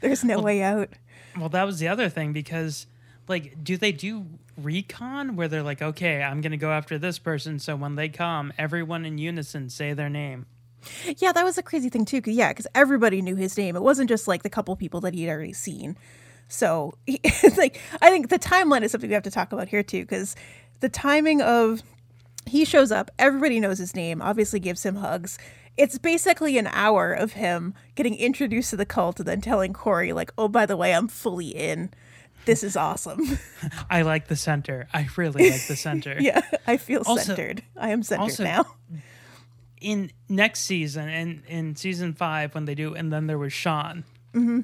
[0.00, 0.88] There's no way out.
[1.38, 2.86] Well, that was the other thing because
[3.28, 7.18] like do they do recon where they're like, "Okay, I'm going to go after this
[7.18, 10.46] person, so when they come, everyone in unison say their name."
[11.18, 12.20] Yeah, that was a crazy thing too.
[12.22, 13.76] 'cause- yeah, because everybody knew his name.
[13.76, 15.96] It wasn't just like the couple people that he'd already seen.
[16.48, 19.82] So, it's like I think the timeline is something we have to talk about here
[19.82, 20.34] too, because
[20.80, 21.82] the timing of
[22.46, 25.38] he shows up, everybody knows his name, obviously gives him hugs.
[25.76, 30.12] It's basically an hour of him getting introduced to the cult and then telling Corey,
[30.12, 31.90] like, "Oh, by the way, I'm fully in.
[32.44, 33.38] This is awesome."
[33.90, 34.86] I like the center.
[34.92, 36.16] I really like the center.
[36.20, 37.62] yeah, I feel Also- centered.
[37.78, 38.66] I am centered also, now.
[39.82, 44.04] In next season and in season 5 when they do and then there was Sean.
[44.32, 44.60] hmm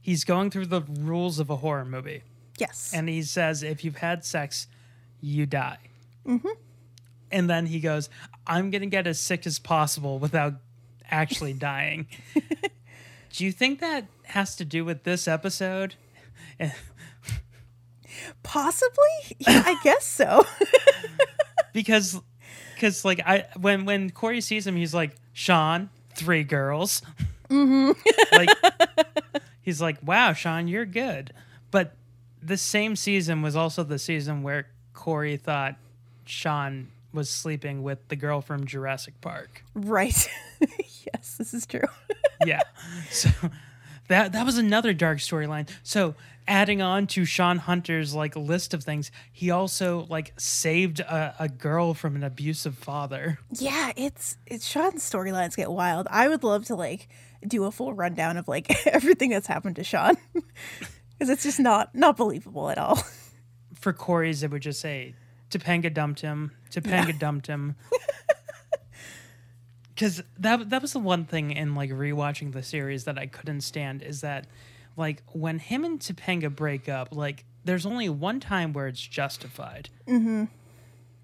[0.00, 2.22] He's going through the rules of a horror movie.
[2.56, 2.92] Yes.
[2.94, 4.66] And he says if you've had sex,
[5.20, 5.78] you die.
[6.24, 6.38] hmm
[7.30, 8.08] And then he goes,
[8.46, 10.54] I'm going to get as sick as possible without
[11.10, 12.06] actually dying.
[13.32, 15.96] do you think that has to do with this episode?
[18.42, 19.36] Possibly?
[19.38, 20.46] Yeah, I guess so.
[21.72, 22.20] because
[22.78, 27.02] because like I when when Corey sees him, he's like, Sean, three girls.
[27.48, 27.90] hmm
[28.32, 28.50] Like
[29.62, 31.32] he's like, Wow, Sean, you're good.
[31.72, 31.96] But
[32.40, 35.74] the same season was also the season where Corey thought
[36.24, 39.64] Sean was sleeping with the girl from Jurassic Park.
[39.74, 40.28] Right.
[40.60, 41.80] yes, this is true.
[42.46, 42.62] yeah.
[43.10, 43.28] So
[44.08, 45.68] that that was another dark storyline.
[45.82, 46.14] So
[46.48, 51.48] adding on to Sean Hunter's like list of things, he also like saved a, a
[51.48, 53.38] girl from an abusive father.
[53.52, 56.08] Yeah, it's it's Sean's storylines get wild.
[56.10, 57.08] I would love to like
[57.46, 61.94] do a full rundown of like everything that's happened to Sean because it's just not
[61.94, 62.98] not believable at all.
[63.74, 65.14] For Corey's, it would just say
[65.50, 66.50] Topanga dumped him.
[66.70, 67.18] Topanga Yeah.
[67.18, 67.76] dumped him.
[69.94, 73.62] Because that that was the one thing in like rewatching the series that I couldn't
[73.62, 74.46] stand is that
[74.98, 79.88] like when him and Topanga break up, like there's only one time where it's justified.
[80.06, 80.44] hmm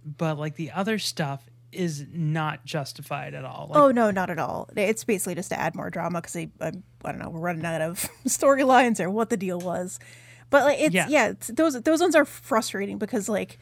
[0.07, 3.69] but like the other stuff is not justified at all.
[3.71, 4.69] Like, oh no, not at all.
[4.77, 6.69] It's basically just to add more drama because I, I
[7.05, 9.99] I don't know we're running out of storylines or what the deal was.
[10.51, 11.07] But like it's Yeah.
[11.09, 13.59] yeah, it's, those those ones are frustrating because like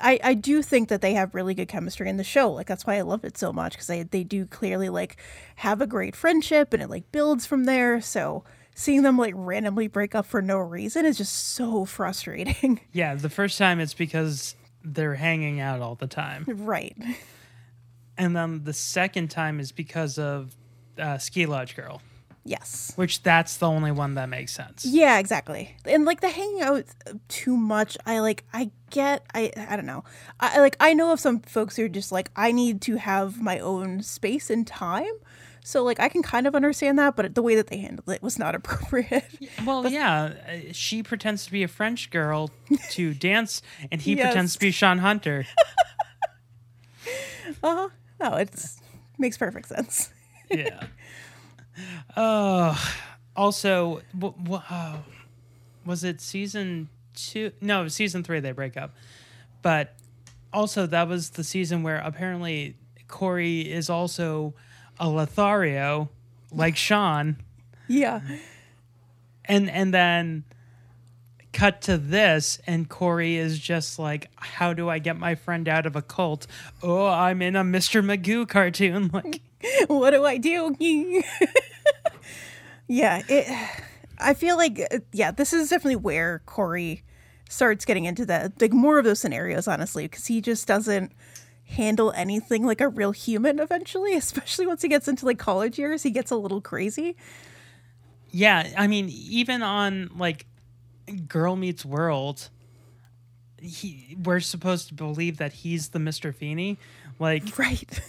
[0.00, 2.50] I I do think that they have really good chemistry in the show.
[2.52, 5.16] Like that's why I love it so much because they they do clearly like
[5.56, 8.00] have a great friendship and it like builds from there.
[8.00, 8.42] So
[8.74, 12.80] seeing them like randomly break up for no reason is just so frustrating.
[12.92, 16.96] yeah, the first time it's because they're hanging out all the time, right.
[18.16, 20.54] and then the second time is because of
[20.98, 22.00] uh, Ski Lodge Girl,
[22.44, 22.92] Yes.
[22.96, 24.84] which that's the only one that makes sense.
[24.84, 25.74] Yeah, exactly.
[25.86, 26.84] And like the hanging out
[27.28, 30.04] too much, I like I get I I don't know.
[30.38, 33.40] I like I know of some folks who are just like I need to have
[33.40, 35.12] my own space and time.
[35.66, 38.22] So like I can kind of understand that, but the way that they handled it
[38.22, 39.24] was not appropriate.
[39.66, 42.50] Well, yeah, uh, she pretends to be a French girl
[42.90, 44.26] to dance, and he Yes.
[44.26, 45.46] pretends to be Sean Hunter.
[47.62, 47.88] Uh-huh.
[48.20, 48.80] No, it's
[49.18, 50.10] makes perfect sense.
[50.50, 50.84] yeah.
[52.16, 52.78] Oh,
[53.36, 54.98] also, w- w- oh,
[55.84, 57.52] was it season two?
[57.60, 58.40] No, it was season three.
[58.40, 58.94] They break up,
[59.62, 59.94] but
[60.52, 62.76] also that was the season where apparently
[63.08, 64.54] Corey is also
[64.98, 66.08] a Lothario,
[66.52, 67.36] like Sean,
[67.88, 68.20] Yeah.
[69.44, 70.44] and and then
[71.52, 75.86] cut to this and Corey is just like how do I get my friend out
[75.86, 76.46] of a cult?
[76.82, 78.04] Oh, I'm in a Mr.
[78.04, 79.40] Magoo cartoon like
[79.86, 80.74] what do I do?
[82.88, 83.46] yeah, it.
[84.18, 87.02] I feel like uh, yeah, this is definitely where Corey
[87.48, 91.12] starts getting into the like more of those scenarios, honestly, because he just doesn't
[91.74, 96.02] handle anything like a real human eventually, especially once he gets into like college years,
[96.02, 97.16] he gets a little crazy.
[98.30, 100.46] Yeah, I mean, even on like
[101.28, 102.48] Girl Meets World,
[103.60, 106.34] he we're supposed to believe that he's the Mr.
[106.34, 106.78] Feeny.
[107.18, 108.00] Like right.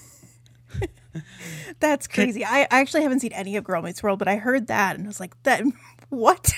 [1.79, 2.43] That's crazy.
[2.43, 5.05] I, I actually haven't seen any of Girl Meets World, but I heard that and
[5.05, 5.63] I was like, that
[6.09, 6.51] what?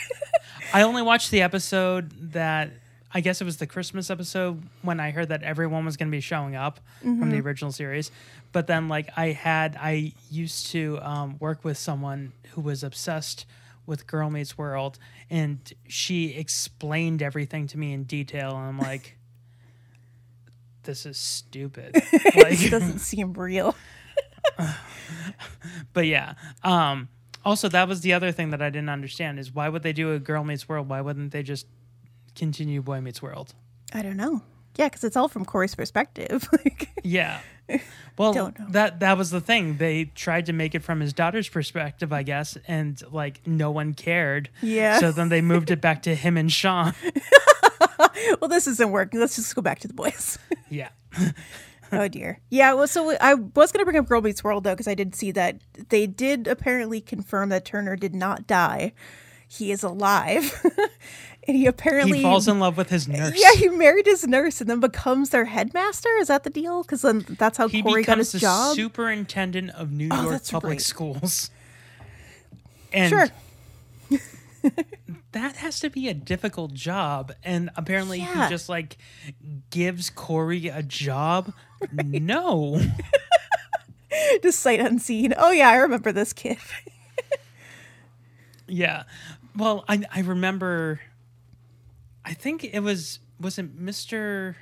[0.74, 2.72] I only watched the episode that
[3.14, 6.16] I guess it was the Christmas episode when I heard that everyone was going to
[6.16, 8.12] be showing up from the original series.
[8.52, 13.46] But then, like, I had, I used to um, work with someone who was obsessed
[13.86, 18.52] with Girl Meets World, and she explained everything to me in detail.
[18.52, 19.18] And I'm like,
[20.84, 21.96] this is stupid.
[22.36, 23.76] Like, it doesn't seem real.
[25.94, 26.34] but yeah.
[26.64, 27.08] Um,
[27.44, 30.14] also, that was the other thing that I didn't understand is why would they do
[30.14, 30.90] a Girl Meets World?
[30.90, 31.66] Why wouldn't they just
[32.38, 33.54] continue Boy Meets World?
[33.94, 34.42] I don't know.
[34.78, 36.48] Yeah, because it's all from Corey's perspective.
[36.52, 37.40] like, Yeah.
[38.18, 39.78] Well, that that was the thing.
[39.78, 43.94] They tried to make it from his daughter's perspective, I guess, and like no one
[43.94, 44.50] cared.
[44.62, 45.00] Yeah.
[45.00, 46.94] So then they moved it back to him and Sean.
[48.40, 49.20] well, this isn't working.
[49.20, 50.40] Let's just go back to the boys.
[50.70, 50.90] Yeah.
[51.92, 52.40] oh dear.
[52.50, 52.74] Yeah.
[52.74, 55.14] Well, so I was going to bring up Girl Meets World though, because I did
[55.14, 58.94] see that they did apparently confirm that Turner did not die.
[59.48, 60.54] He is alive,
[61.48, 63.34] and he apparently he falls in love with his nurse.
[63.36, 66.10] Yeah, he married his nurse and then becomes their headmaster.
[66.20, 66.84] Is that the deal?
[66.84, 68.76] Because then that's how He Corey got becomes his the job.
[68.76, 70.82] superintendent of New Oh, York Public right.
[70.82, 71.50] Schools.
[72.94, 73.28] And Sure.
[75.34, 77.34] that has to be a difficult job.
[77.44, 78.46] And apparently Yeah.
[78.46, 78.98] he just like
[79.70, 81.54] gives Corey a job.
[81.92, 82.82] No.
[84.42, 85.34] Just sight unseen.
[85.38, 86.58] Oh yeah, I remember this kid.
[88.68, 89.04] Yeah.
[89.56, 91.00] Well, I I remember
[92.28, 94.56] I think it was was it Mr.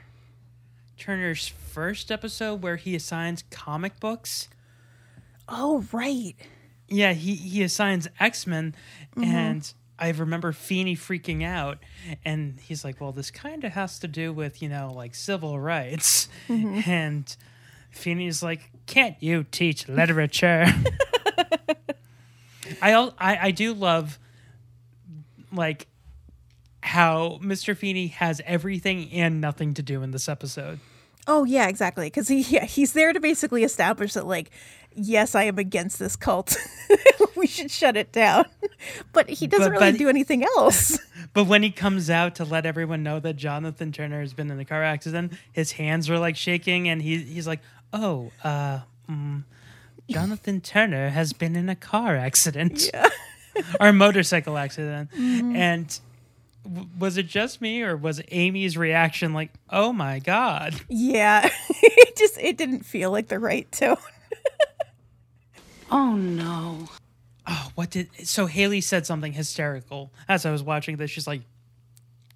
[1.00, 4.50] Turner's first episode where he assigns comic books?
[5.50, 6.36] Oh right.
[6.88, 8.76] Yeah, he he assigns X-Men
[9.16, 9.24] Mhm.
[9.26, 11.80] and I remember Feeny freaking out
[12.24, 15.60] and he's like, "Well, this kind of has to do with, you know, like civil
[15.60, 16.86] rights." Mhm.
[16.88, 17.36] And
[17.90, 20.66] Feeny's like, "Can't you teach literature?"
[22.82, 24.20] I, I I do love
[25.52, 25.88] like
[26.86, 27.76] how Mr.
[27.76, 30.80] Feeny has everything and nothing to do in this episode.
[31.28, 32.06] Oh yeah, exactly.
[32.08, 34.52] Because he yeah, he's there to basically establish that like,
[34.96, 36.56] yes, I am against this cult.
[37.36, 38.46] we should shut it down.
[39.14, 41.00] But he doesn't But- really but- do anything else.
[41.34, 44.60] But when he comes out to let everyone know that Jonathan Turner has been in
[44.60, 49.44] a car accident, his hands were like shaking, and he he's like, "Oh, uh, mm,
[50.10, 52.92] Jonathan Turner has been in a car accident,
[53.80, 55.56] or a motorcycle accident." Mhm.
[55.56, 56.00] And
[56.66, 60.76] w- was it just me, or was Amy's reaction like, "Oh my god"?
[60.90, 63.98] yeah, it just it didn't feel like the right tone.
[65.92, 66.90] Oh no.
[67.48, 71.12] Oh, what did so Haley said something hysterical as I was watching this.
[71.12, 71.42] She's like,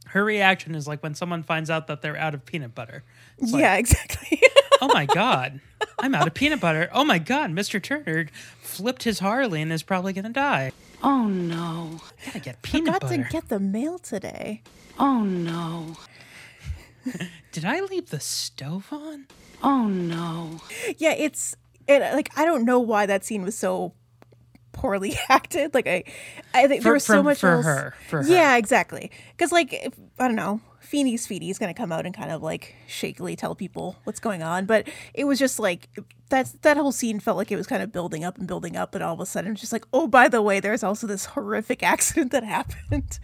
[0.07, 3.03] her reaction is like when someone finds out that they're out of peanut butter.
[3.39, 4.39] It's like, yeah, exactly.
[4.81, 5.61] oh my god,
[5.97, 6.89] I'm out of peanut butter.
[6.93, 7.81] Oh my god, Mr.
[7.81, 8.27] Turner
[8.61, 10.71] flipped his Harley and is probably gonna die.
[11.03, 11.99] Oh no.
[12.25, 13.23] Gotta get peanut Forgot butter.
[13.23, 14.61] to get the mail today.
[14.97, 15.95] Oh no.
[17.51, 19.27] Did I leave the stove on?
[19.63, 20.59] Oh no.
[20.97, 21.55] Yeah, it's
[21.87, 23.93] it like I don't know why that scene was so
[24.73, 25.73] poorly acted.
[25.73, 26.03] Like I,
[26.53, 28.29] I think For- there was so from- much for else- her, for her.
[28.29, 29.11] yeah, exactly.
[29.31, 30.59] Because like if, I don't know,
[30.89, 34.65] Feeny's Feeny's gonna come out and kind of like shakily tell people what's going on,
[34.65, 35.87] but it was just like
[36.29, 38.95] that's that whole scene felt like it was kind of building up and building up,
[38.95, 41.25] and all of a sudden it's just like, oh, by the way, there's also this
[41.25, 43.19] horrific accident that happened.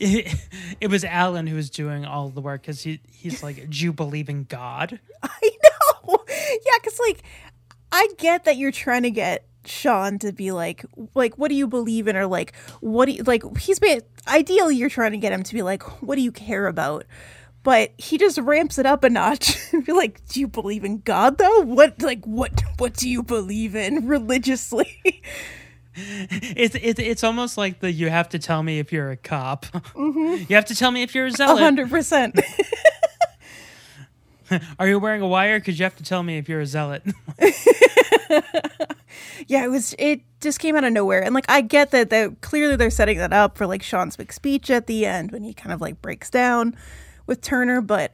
[0.00, 0.34] It,
[0.80, 3.92] it was Alan who was doing all the work because he he's like, do you
[3.92, 4.98] believe in God?
[5.22, 7.22] I know, yeah, because like
[7.92, 11.66] I get that you're trying to get Sean to be like, like, what do you
[11.66, 13.42] believe in, or like, what do you like?
[13.58, 16.66] He's been ideally you're trying to get him to be like, what do you care
[16.66, 17.04] about?
[17.62, 20.98] But he just ramps it up a notch and be like, do you believe in
[21.00, 21.60] God though?
[21.62, 24.98] What like what what do you believe in religiously?
[25.94, 29.64] It's it's it's almost like the you have to tell me if you're a cop.
[29.66, 30.46] Mhm.
[30.50, 31.58] You have to tell me if you're a A zealot.
[31.58, 32.38] hundred percent.
[34.78, 35.58] Are you wearing a wire?
[35.58, 37.02] Because you have to tell me if you're a zealot.
[39.46, 39.94] Yeah, it was.
[39.98, 42.10] It just came out of nowhere, and like I get that.
[42.10, 45.42] That clearly they're setting that up for like Sean's big speech at the end when
[45.44, 46.76] he kind of like breaks down
[47.26, 48.12] with Turner, but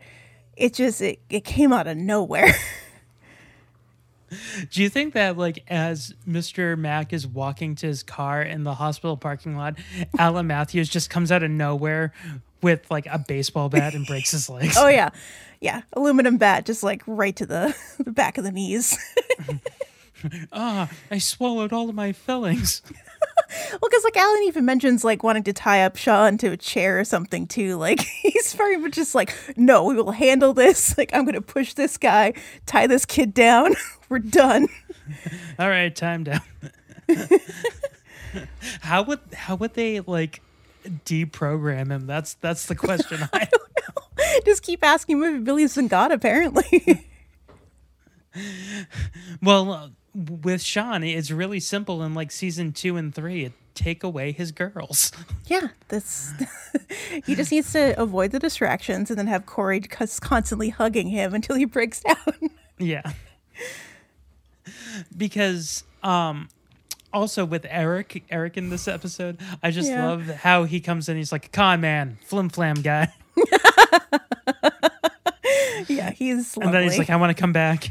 [0.56, 2.54] it just it, it came out of nowhere.
[4.70, 6.78] Do you think that like as Mr.
[6.78, 9.76] Mack is walking to his car in the hospital parking lot,
[10.18, 12.12] Alan Matthews just comes out of nowhere
[12.62, 14.76] with like a baseball bat and breaks his legs?
[14.78, 15.10] oh yeah,
[15.60, 18.98] yeah, aluminum bat just like right to the the back of the knees.
[20.52, 22.82] Ah, I swallowed all of my fillings.
[23.70, 26.98] Well, because like Alan even mentions like wanting to tie up Sean to a chair
[26.98, 27.76] or something too.
[27.78, 30.96] Like he's very much just like, no, we will handle this.
[30.96, 32.32] Like I'm gonna push this guy,
[32.64, 33.74] tie this kid down.
[34.08, 34.68] We're done.
[35.58, 36.40] All right, time down.
[38.80, 40.40] how would how would they like
[41.04, 42.06] deprogram him?
[42.06, 43.18] That's that's the question.
[43.34, 44.02] I don't know
[44.44, 47.06] just keep asking him if Billy Zangata, apparently.
[49.42, 53.44] well, uh, with Sean, it's really simple in like season two and three.
[53.44, 55.12] It take away his girls.
[55.46, 56.32] Yeah, that's.
[57.26, 61.56] he just needs to avoid the distractions and then have Corey constantly hugging him until
[61.56, 62.50] he breaks down.
[62.78, 63.02] yeah.
[65.14, 66.48] Because um
[67.12, 70.06] also with Eric, Eric in this episode, I just yeah.
[70.06, 71.16] love how he comes in.
[71.18, 73.12] He's like a con man, flim flam guy.
[75.88, 76.56] yeah, he's.
[76.56, 76.66] Lovely.
[76.66, 77.90] And then he's like, I want to come back.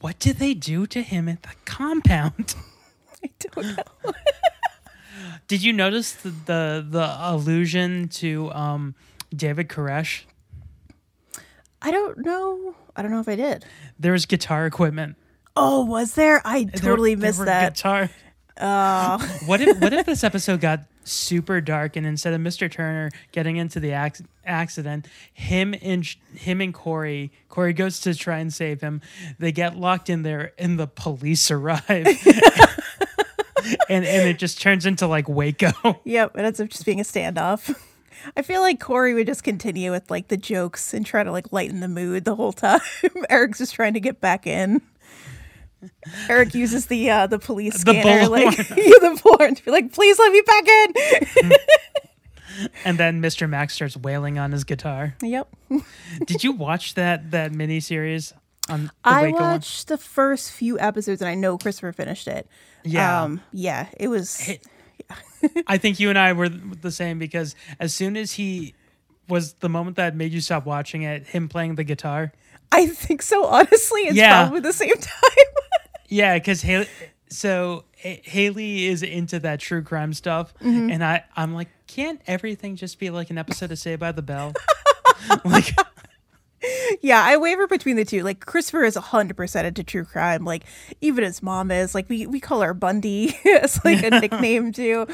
[0.00, 2.54] What did they do to him at the compound?
[3.24, 4.12] I don't know.
[5.48, 8.94] did you notice the, the the allusion to um,
[9.34, 10.22] David Koresh?
[11.82, 12.74] I don't know.
[12.96, 13.64] I don't know if I did.
[13.98, 15.16] There was guitar equipment.
[15.56, 16.40] Oh, was there?
[16.44, 17.74] I totally there, missed there that.
[17.74, 18.10] Guitar.
[18.60, 19.18] Oh.
[19.46, 20.80] what if what if this episode got
[21.10, 22.70] super dark and instead of Mr.
[22.70, 26.04] Turner getting into the ac- accident, him and
[26.34, 29.00] him and Corey, Corey goes to try and save him.
[29.38, 31.82] They get locked in there and the police arrive.
[33.88, 36.00] and and it just turns into like Waco.
[36.04, 37.74] Yep, it ends up just being a standoff.
[38.36, 41.52] I feel like Corey would just continue with like the jokes and try to like
[41.52, 42.80] lighten the mood the whole time.
[43.30, 44.82] Eric's just trying to get back in.
[46.28, 49.92] Eric uses the uh, the police the scanner, like yeah, the bullhorn to be like,
[49.92, 51.52] "Please let me back in."
[52.84, 53.48] and then Mr.
[53.48, 55.14] Max starts wailing on his guitar.
[55.22, 55.48] Yep.
[56.26, 58.32] Did you watch that that mini series?
[58.68, 59.96] On I watched one?
[59.96, 62.46] the first few episodes, and I know Christopher finished it.
[62.84, 64.48] Yeah, um, yeah, it was.
[64.48, 64.62] It,
[65.66, 68.74] I think you and I were the same because as soon as he
[69.28, 72.32] was the moment that made you stop watching it, him playing the guitar.
[72.72, 73.44] I think so.
[73.46, 74.42] Honestly, it's yeah.
[74.42, 75.46] probably the same time.
[76.08, 76.88] Yeah, because Haley.
[77.30, 80.90] So Haley is into that true crime stuff, mm-hmm.
[80.90, 84.22] and I I'm like, can't everything just be like an episode of Saved by the
[84.22, 84.54] Bell?
[85.44, 85.76] like
[87.00, 88.22] yeah, I waver between the two.
[88.22, 90.44] Like Christopher is hundred percent into true crime.
[90.44, 90.64] Like
[91.00, 91.94] even his mom is.
[91.94, 95.06] Like we we call her Bundy as like a nickname too.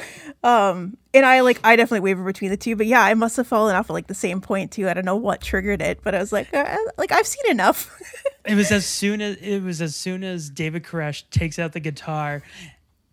[0.42, 2.76] Um, and I like I definitely waver between the two.
[2.76, 4.88] But yeah, I must have fallen off at like the same point too.
[4.88, 7.94] I don't know what triggered it, but I was like, uh, like I've seen enough.
[8.44, 11.80] it was as soon as it was as soon as David Koresh takes out the
[11.80, 12.42] guitar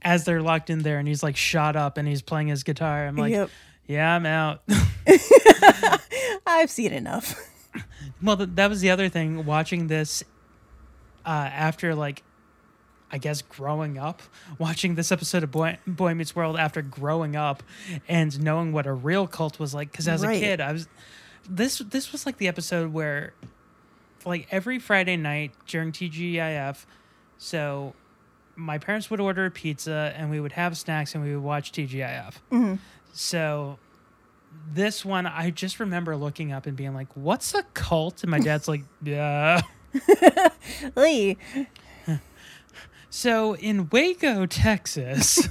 [0.04, 3.06] as they're locked in there, and he's like shot up and he's playing his guitar.
[3.06, 3.50] I'm like, yep.
[3.88, 4.64] yeah, I'm out.
[6.48, 7.36] I've seen enough.
[8.22, 9.46] Well, th- that was the other thing.
[9.46, 10.24] Watching this
[11.26, 12.24] uh, after, like,
[13.12, 14.22] I guess growing up,
[14.60, 17.64] watching this episode of Boy, Boy Meets World after growing up,
[18.08, 19.92] and knowing what a real cult was like.
[19.92, 20.38] Because as right.
[20.38, 20.88] a kid, I was
[21.50, 23.34] this this was like the episode where,
[24.26, 26.86] like, every Friday night during TGIF,
[27.38, 27.96] so
[28.56, 31.72] my parents would order a pizza and we would have snacks and we would watch
[31.72, 32.34] TGIF.
[32.52, 32.76] Mm-hmm.
[33.14, 33.80] So
[34.74, 38.40] this one, I just remember looking up and being like, "What's a cult?" And my
[38.40, 39.62] dad's like, "Yeah."
[40.96, 41.38] Lee.
[43.10, 45.50] so in Waco, Texas.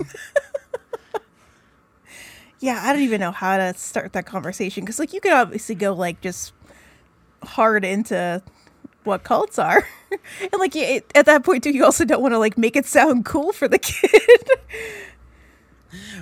[2.61, 5.75] yeah, I don't even know how to start that conversation because, like, you could obviously
[5.75, 6.53] go like just
[7.43, 8.43] hard into
[9.05, 9.87] what cults are,
[10.41, 13.25] and like at that point too, you also don't want to like make it sound
[13.25, 14.51] cool for the kid.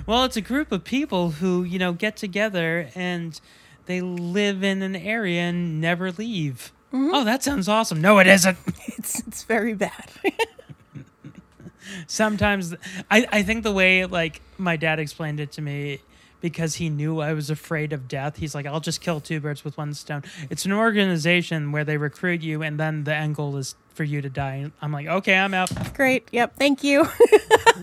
[0.05, 3.39] Well, it's a group of people who, you know, get together and
[3.85, 6.71] they live in an area and never leave.
[6.93, 7.11] Mm-hmm.
[7.13, 8.01] Oh, that sounds awesome.
[8.01, 8.57] No, it isn't.
[8.97, 10.09] It's it's very bad.
[12.07, 12.75] Sometimes
[13.09, 16.01] I, I think the way like my dad explained it to me
[16.41, 18.37] because he knew I was afraid of death.
[18.37, 20.23] He's like, I'll just kill two birds with one stone.
[20.49, 24.21] It's an organization where they recruit you and then the end goal is for you
[24.21, 24.69] to die.
[24.81, 25.71] I'm like, okay, I'm out.
[25.93, 26.27] Great.
[26.31, 26.55] Yep.
[26.57, 27.07] Thank you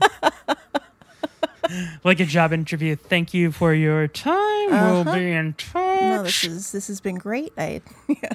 [2.04, 2.96] like a job interview.
[2.96, 4.72] Thank you for your time.
[4.72, 5.02] Uh-huh.
[5.04, 6.00] We'll be in touch.
[6.00, 7.52] No, this is this has been great.
[7.56, 8.32] I yeah,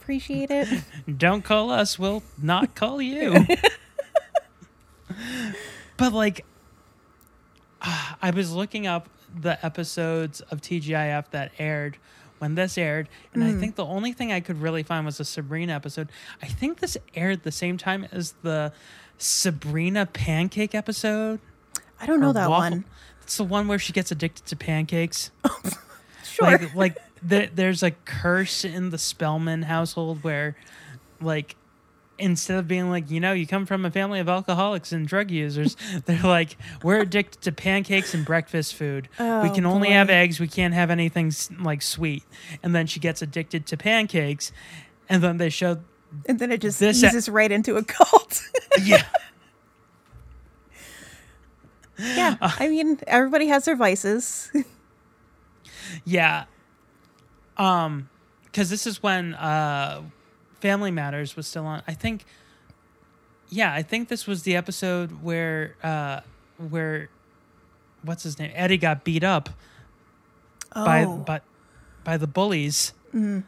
[0.00, 0.68] appreciate it.
[1.16, 1.98] Don't call us.
[1.98, 3.46] We'll not call you.
[5.96, 6.44] but like,
[7.82, 11.98] uh, I was looking up the episodes of TGIF that aired
[12.38, 13.56] when this aired, and mm.
[13.56, 16.10] I think the only thing I could really find was a Sabrina episode.
[16.42, 18.72] I think this aired the same time as the
[19.18, 21.40] Sabrina pancake episode.
[22.00, 22.70] I don't know that waffle.
[22.70, 22.84] one.
[23.22, 25.30] It's the one where she gets addicted to pancakes.
[25.44, 25.60] Oh,
[26.24, 26.58] sure.
[26.58, 30.54] Like, like the, there's a curse in the Spellman household where,
[31.20, 31.56] like,
[32.18, 35.30] instead of being like, you know, you come from a family of alcoholics and drug
[35.30, 39.08] users, they're like, we're addicted to pancakes and breakfast food.
[39.18, 40.38] we Oh, can only have eggs.
[40.38, 42.24] We can't have anything like sweet.
[42.62, 44.52] And then she gets addicted to pancakes,
[45.08, 45.78] and then they show,
[46.26, 48.42] And then it just eases right into a cult.
[48.82, 49.04] yeah,
[51.98, 52.36] yeah.
[52.40, 54.50] I mean, everybody has their vices.
[56.04, 56.44] yeah,
[57.56, 58.08] um,
[58.44, 60.02] because this is when uh,
[60.60, 61.82] Family Matters was still on.
[61.86, 62.24] I think,
[63.48, 66.20] yeah, I think this was the episode where uh,
[66.68, 67.08] where
[68.02, 69.48] what's his name Eddie got beat up
[70.74, 71.16] by Oh.
[71.18, 71.40] by
[72.04, 72.92] by the bullies.
[73.14, 73.44] Mhm.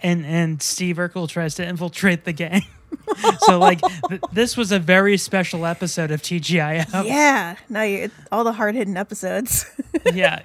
[0.00, 2.62] and and Steve Urkel tries to infiltrate the gang.
[3.40, 7.04] so like th- this was a very special episode of TGIF.
[7.04, 7.56] yeah.
[7.68, 9.66] Now you all the hard hidden episodes.
[10.14, 10.42] yeah.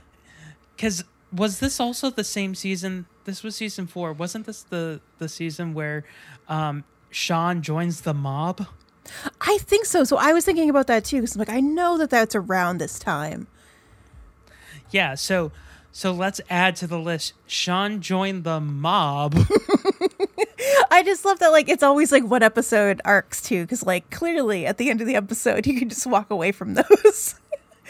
[0.77, 3.05] Cuz was this also the same season?
[3.25, 4.13] This was season 4.
[4.13, 6.03] Wasn't this the the season where
[6.47, 8.67] um Sean joins the mob?
[9.41, 10.03] I think so.
[10.03, 11.17] So I was thinking about that too.
[11.17, 13.47] Because I'm like, I know that that's around this time.
[14.91, 15.51] Yeah, so
[15.91, 17.33] so let's add to the list.
[17.47, 19.35] Sean joined the mob.
[20.91, 21.49] I just love that.
[21.49, 23.63] Like, it's always like one episode arcs too.
[23.63, 26.75] Because like clearly at the end of the episode, you can just walk away from
[26.75, 27.35] those.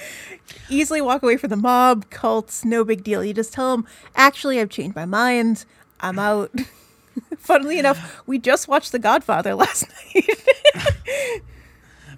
[0.70, 3.24] Easily walk away from the mob, cults, no big deal.
[3.24, 3.86] You just tell them,
[4.16, 5.66] actually, I've changed my mind.
[6.00, 6.52] I'm out.
[7.39, 9.86] Funnily enough, we just watched The Godfather last
[10.16, 10.30] night.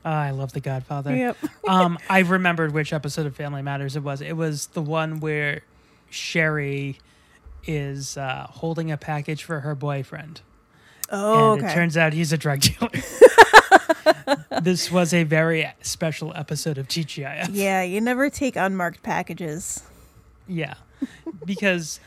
[0.05, 1.15] Oh, I love The Godfather.
[1.15, 1.37] Yep.
[1.67, 4.21] um, I remembered which episode of Family Matters it was.
[4.21, 5.61] It was the one where
[6.09, 6.99] Sherry
[7.65, 10.41] is uh, holding a package for her boyfriend.
[11.11, 11.71] Oh, and okay.
[11.71, 12.89] it turns out he's a drug dealer.
[14.61, 17.49] this was a very special episode of TGIF.
[17.51, 19.83] yeah, you never take unmarked packages.
[20.47, 20.75] Yeah.
[21.45, 21.99] Because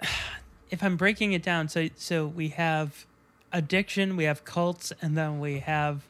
[0.70, 3.06] if I'm breaking it down, so so we have
[3.52, 6.02] addiction, we have cults, and then we have,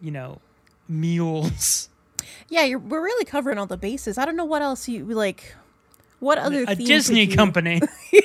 [0.00, 0.40] you know,
[0.88, 1.88] mules.
[2.48, 4.18] Yeah, you're, we're really covering all the bases.
[4.18, 5.54] I don't know what else you like.
[6.18, 7.80] What other a theme Disney you- company.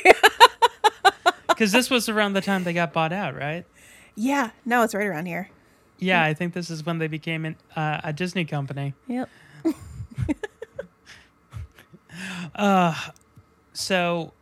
[1.48, 3.66] Because this was around the time they got bought out, right?
[4.16, 5.48] Yeah, no, it's right around here.
[6.00, 8.96] Yeah, I think this is when they became an, uh, a Disney company.
[9.08, 9.30] Yep.
[12.56, 12.94] Uh,
[13.74, 14.34] so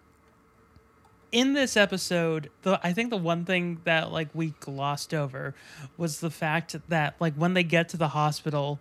[1.32, 5.53] in this episode, the I think the one thing that like we glossed over
[5.97, 8.80] was the fact that like when they get to the hospital,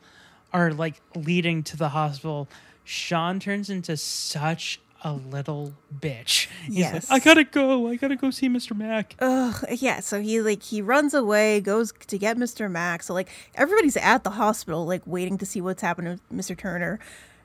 [0.52, 2.48] or like leading to the hospital,
[2.84, 6.48] Sean turns into such a little bitch.
[6.66, 7.10] He's Yes.
[7.10, 7.86] like, I gotta go.
[7.88, 8.76] I gotta go see Mr.
[8.76, 9.14] Mack.
[9.20, 10.00] Ugh, yeah.
[10.00, 12.70] So he like he runs away, goes to get Mr.
[12.70, 13.02] Mack.
[13.04, 16.56] So like everybody's at the hospital, like waiting to see what's happening with Mr.
[16.56, 16.98] Turner.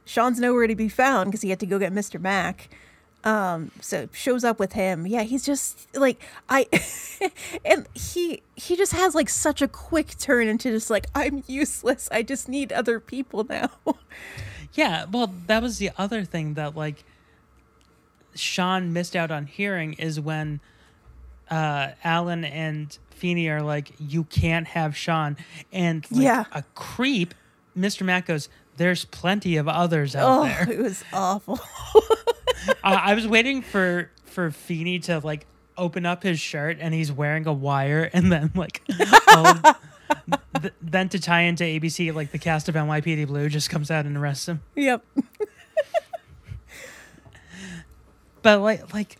[0.06, 2.20] Sean's nowhere to be found because he had to go get Mr.
[2.20, 2.70] Mack.
[3.26, 5.08] Um, so shows up with him.
[5.08, 6.68] Yeah, he's just like I,
[7.66, 12.10] and he he just has like such a quick turn into just like I'm useless.
[12.12, 13.70] I just need other people now.
[14.76, 17.04] Yeah, well, that was the other thing that like
[18.36, 20.60] Sean missed out on hearing is when
[21.50, 25.38] uh Alan and Feeny are like, "You can't have Sean,"
[25.72, 26.46] and like, Yeah.
[26.52, 27.34] a creep.
[27.78, 28.04] Mr.
[28.04, 31.60] Matt goes, "There's plenty of others out oh, there." it was awful.
[32.84, 35.46] I, uh, I was waiting for for Feeny to like
[35.78, 38.82] open up his shirt and he's wearing a wire, and then like.
[39.28, 39.48] all-
[40.28, 43.92] um, th- then to tie into ABC, like the cast of NYPD Blue just comes
[43.92, 44.62] out and arrests him.
[44.76, 45.04] yep.
[48.42, 49.18] but like like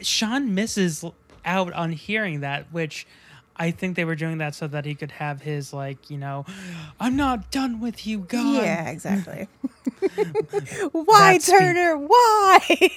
[0.00, 1.04] Sean misses
[1.44, 3.06] out on hearing that, which
[3.58, 6.44] I think they were doing that so that he could have his like, you know,
[7.00, 8.62] I'm not done with you, God.
[8.62, 9.48] Yeah, exactly.
[10.92, 11.58] Why, That speech.
[11.58, 11.96] Turner?
[11.96, 12.90] Why?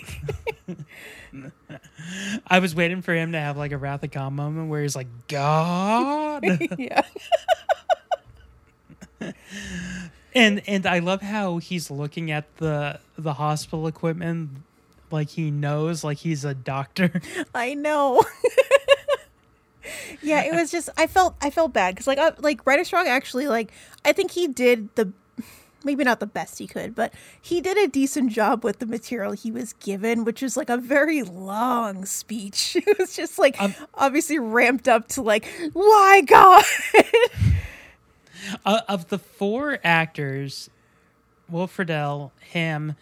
[2.48, 4.96] I was waiting for him to have like a Wrath of God moment where he's
[4.96, 6.44] like, God.
[6.78, 7.02] yeah.
[10.34, 14.50] and and I love how he's looking at the the hospital equipment
[15.12, 17.22] like he knows like he's a doctor.
[17.54, 18.24] I know.
[20.22, 23.08] Yeah, it was just I felt I felt bad because like I, like Ryder Strong
[23.08, 23.72] actually like
[24.06, 25.12] I think he did the
[25.86, 29.32] maybe not the best he could, but he did a decent job with the material
[29.32, 32.76] he was given, which is like a very long speech.
[32.86, 33.58] It was just like
[33.94, 36.66] obviously ramped up to like why God.
[38.66, 40.70] uh, of the four actors,
[41.50, 42.96] Will Friedle, him,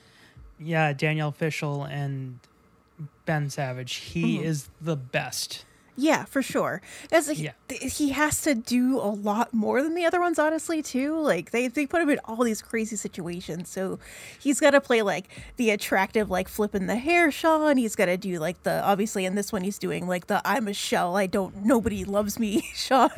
[0.60, 2.40] yeah, Danielle Fishel, and
[3.26, 4.44] Ben Savage, he Mhm.
[4.44, 5.66] is the best.
[6.00, 6.80] Yeah, for sure.
[7.12, 7.54] As he, Yeah.
[7.68, 11.20] th- he has to do a lot more than the other ones, honestly, too.
[11.20, 13.68] Like they, they put him in all these crazy situations.
[13.70, 13.98] So
[14.40, 15.26] he's got to play like
[15.56, 17.78] the attractive, like flipping the hair, Sean.
[17.78, 20.68] He's got to do like the obviously in this one he's doing like the I'm
[20.68, 21.18] a shell.
[21.18, 23.10] I don't nobody loves me, Sean.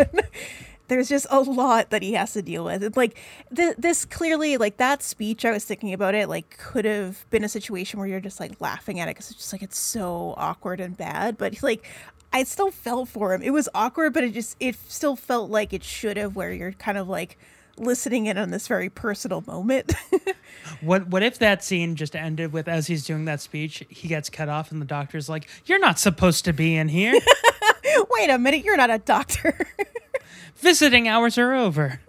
[0.87, 2.81] There's just a lot that he has to deal with.
[2.81, 3.15] It's like
[3.55, 5.45] th- this clearly, like that speech.
[5.45, 6.27] I was thinking about it.
[6.29, 9.39] Like could have been a situation where you're just like laughing at it because it's
[9.39, 11.37] just like it's so awkward and bad.
[11.37, 11.85] But like
[12.31, 13.41] I still felt for him.
[13.41, 16.73] It was awkward, but it just it still felt like it should have where you're
[16.73, 17.37] kind of like
[17.77, 19.93] listening in on this very personal moment.
[20.81, 24.29] What what if that scene just ended with as he's doing that speech, he gets
[24.29, 27.13] cut off and the doctor's like, "You're not supposed to be in here.
[28.11, 29.67] Wait a minute, you're not a doctor.
[30.57, 32.01] Visiting hours are over."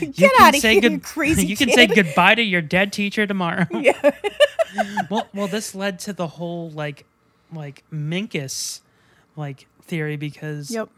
[0.00, 2.42] You Get can out of say here, good- you crazy You can say goodbye to
[2.42, 3.66] your dead teacher tomorrow.
[3.72, 4.10] Yeah.
[5.10, 7.06] well, well, this led to the whole like,
[7.52, 8.80] like Minkus,
[9.36, 10.88] like theory because Yep.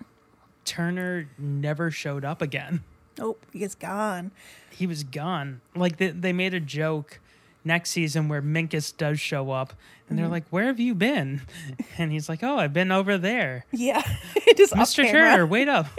[0.64, 2.82] Turner never showed up again.
[3.20, 4.30] Oh, he is gone.
[4.70, 5.60] He was gone.
[5.74, 7.20] Like they, they made a joke
[7.64, 9.74] next season where Minkus does show up,
[10.08, 10.30] and they're Mhm.
[10.30, 11.42] like, "Where have you been?"
[11.98, 14.02] And he's like, "Oh, I've been over there." Yeah.
[14.56, 15.08] just Mr.
[15.10, 15.86] Turner, wait up.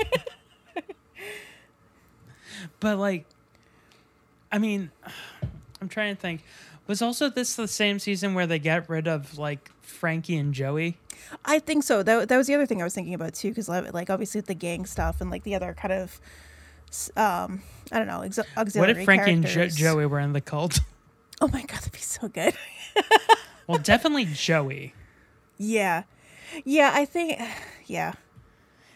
[2.80, 3.26] but like,
[4.51, 4.91] I mean,
[5.82, 6.43] I'm trying to think.
[6.88, 10.97] Was also this the same season where they get rid of like Frankie and Joey?
[11.45, 12.03] I think so.
[12.03, 14.53] That, that was the other thing I was thinking about too, because like obviously the
[14.53, 16.19] gang stuff and like the other kind of,
[17.15, 17.61] um,
[17.91, 18.38] I don't know, ex-
[18.75, 20.79] What if Frankie and jo- Joey were in the cult?
[21.41, 22.53] Oh my god, that'd be so good.
[23.67, 24.93] well, definitely Joey.
[25.57, 26.03] yeah,
[26.63, 26.91] yeah.
[26.93, 27.38] I think,
[27.86, 28.13] yeah.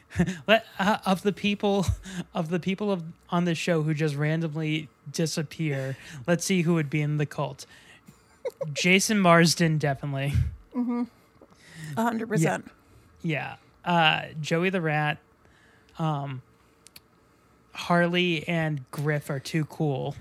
[0.48, 1.86] Let, uh, of the people
[2.34, 6.90] of the people of on the show who just randomly disappear, let's see who would
[6.90, 7.66] be in the cult.
[8.74, 10.34] Jason Marsden definitely.
[10.74, 11.04] Mm-hmm.
[11.98, 12.72] A hundred percent.
[13.22, 13.56] Yeah.
[13.84, 15.18] Uh, Joey the Rat,
[15.98, 16.42] um,
[17.74, 20.16] Harley and Griff are too cool.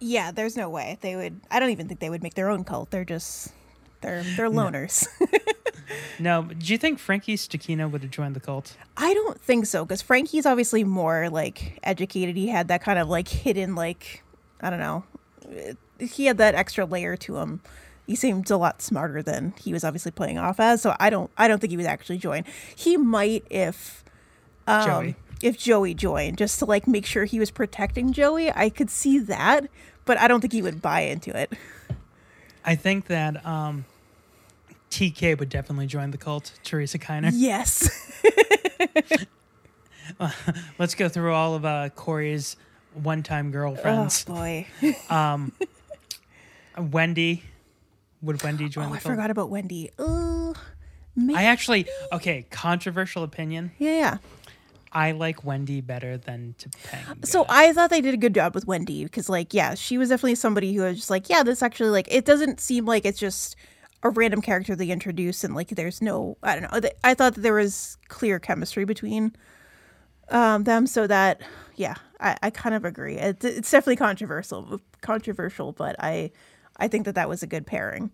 [0.00, 1.40] Yeah, there's no way they would.
[1.50, 2.90] I don't even think they would make their own cult.
[2.90, 3.52] They're just,
[4.00, 5.06] they're they're loners.
[6.18, 8.76] No, do you think Frankie Stechino would have joined the cult?
[8.96, 12.36] I don't think so because Frankie's obviously more like educated.
[12.36, 14.22] He had that kind of like hidden like
[14.60, 15.04] I don't know.
[15.98, 17.60] He had that extra layer to him.
[18.06, 20.82] He seemed a lot smarter than he was obviously playing off as.
[20.82, 22.44] So I don't I don't think he would actually join.
[22.74, 24.04] He might if
[24.66, 25.16] um, Joey.
[25.42, 28.50] if Joey joined just to like make sure he was protecting Joey.
[28.50, 29.68] I could see that,
[30.04, 31.52] but I don't think he would buy into it.
[32.64, 33.84] I think that um,
[34.90, 36.52] TK would definitely join the cult.
[36.64, 37.30] Teresa Kiner.
[37.32, 37.88] Yes.
[40.78, 42.56] Let's go through all of uh, Corey's
[42.94, 44.24] one-time girlfriends.
[44.28, 44.66] Oh boy.
[45.10, 45.52] um,
[46.78, 47.42] Wendy.
[48.22, 49.02] Would Wendy join Oh, I cult?
[49.02, 49.90] forgot about Wendy.
[49.98, 50.54] Oh,
[51.34, 52.46] I actually okay.
[52.50, 53.72] Controversial opinion.
[53.78, 54.18] yeah, yeah.
[54.90, 57.26] I like Wendy better than Topanga.
[57.26, 60.08] So I thought they did a good job with Wendy because, like, yeah, she was
[60.08, 63.18] definitely somebody who was just like, yeah, this actually, like, it doesn't seem like it's
[63.20, 63.54] just
[64.02, 66.88] a random character they introduce and, like, there's no, I don't know.
[67.04, 69.34] I thought that there was clear chemistry between
[70.30, 70.86] um, them.
[70.86, 71.40] So that,
[71.76, 73.16] yeah, I, I kind of agree.
[73.16, 76.30] It's, it's definitely controversial, controversial, but I,
[76.76, 78.10] I think that that was a good pairing.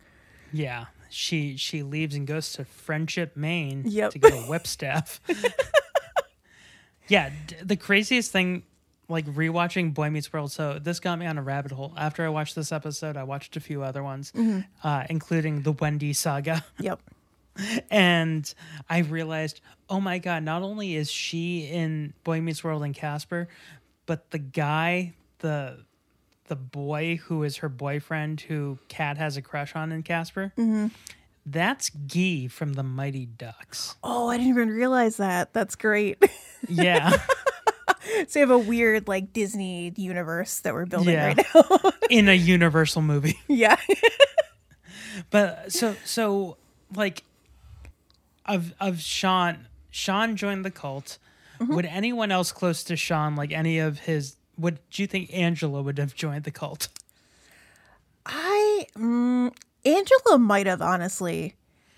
[0.52, 4.12] Yeah, she she leaves and goes to Friendship, Maine Yep.
[4.12, 5.20] to get a whip staff.
[7.08, 8.62] yeah, d- the craziest thing,
[9.08, 10.50] like rewatching Boy Meets World.
[10.52, 11.92] So this got me on a rabbit hole.
[11.96, 14.64] After I watched this episode, I watched a few other ones, Mhm.
[14.82, 16.64] uh, including the Wendy saga.
[16.78, 17.00] Yep.
[17.90, 18.52] And
[18.90, 20.42] I realized, oh my god!
[20.42, 23.46] Not only is she in Boy Meets World and Casper,
[24.06, 25.84] but the guy, the
[26.48, 30.90] the boy who is her boyfriend, who Kat has a crush on in Casper, Mhm.
[31.46, 33.94] that's Guy from the Mighty Ducks.
[34.02, 35.52] Oh, I didn't even realize that.
[35.52, 36.22] That's great.
[36.68, 37.12] Yeah.
[38.28, 41.26] so you have a weird, like, Disney universe that we're building Yeah.
[41.28, 41.92] right now.
[42.10, 43.38] in a Universal movie.
[43.48, 43.76] yeah.
[45.30, 46.56] But so so
[46.94, 47.22] like
[48.46, 51.18] of of Sean Sean joined the cult.
[51.60, 51.74] Mm-hmm.
[51.74, 55.82] Would anyone else close to Sean, like any of his would do you think Angela
[55.82, 56.88] would have joined the cult?
[58.26, 59.52] I mm,
[59.84, 61.54] Angela might have honestly,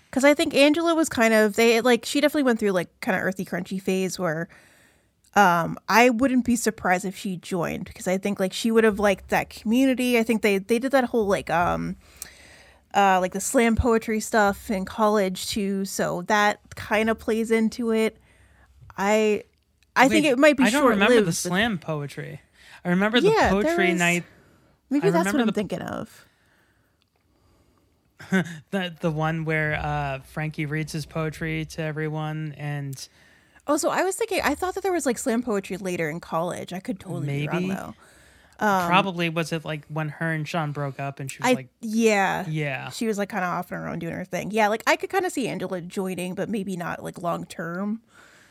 [0.09, 3.17] because I think Angela was kind of they like she definitely went through like kind
[3.17, 4.47] of earthy crunchy phase where,
[5.37, 8.99] um, I wouldn't be surprised if she joined because I think like she would have
[8.99, 10.17] liked that community.
[10.17, 11.95] I think they they did that whole like um,
[12.95, 17.91] uh, like the slam poetry stuff in college too, so that kind of plays into
[17.91, 18.17] it.
[18.97, 19.43] I
[19.95, 22.41] I think it might be I don't remember the slam poetry.
[22.83, 24.23] I remember the Yeah, poetry was- night.
[24.89, 26.25] Maybe I that's what I'm the- thinking of.
[28.71, 33.07] the the one where uh, Frankie reads his poetry to everyone, and
[33.67, 36.19] Oh, so I was thinking, I thought that there was like slam poetry later in
[36.19, 36.71] college.
[36.73, 37.93] I could totally be wrong though.
[38.59, 41.53] Um, probably was it like when her and Sean broke up, and she was I
[41.53, 42.89] like, yeah Yeah.
[42.89, 44.49] She was like kind of off on her own doing her thing.
[44.51, 48.01] Yeah, like I could kind of see Angela joining, but maybe not like long term.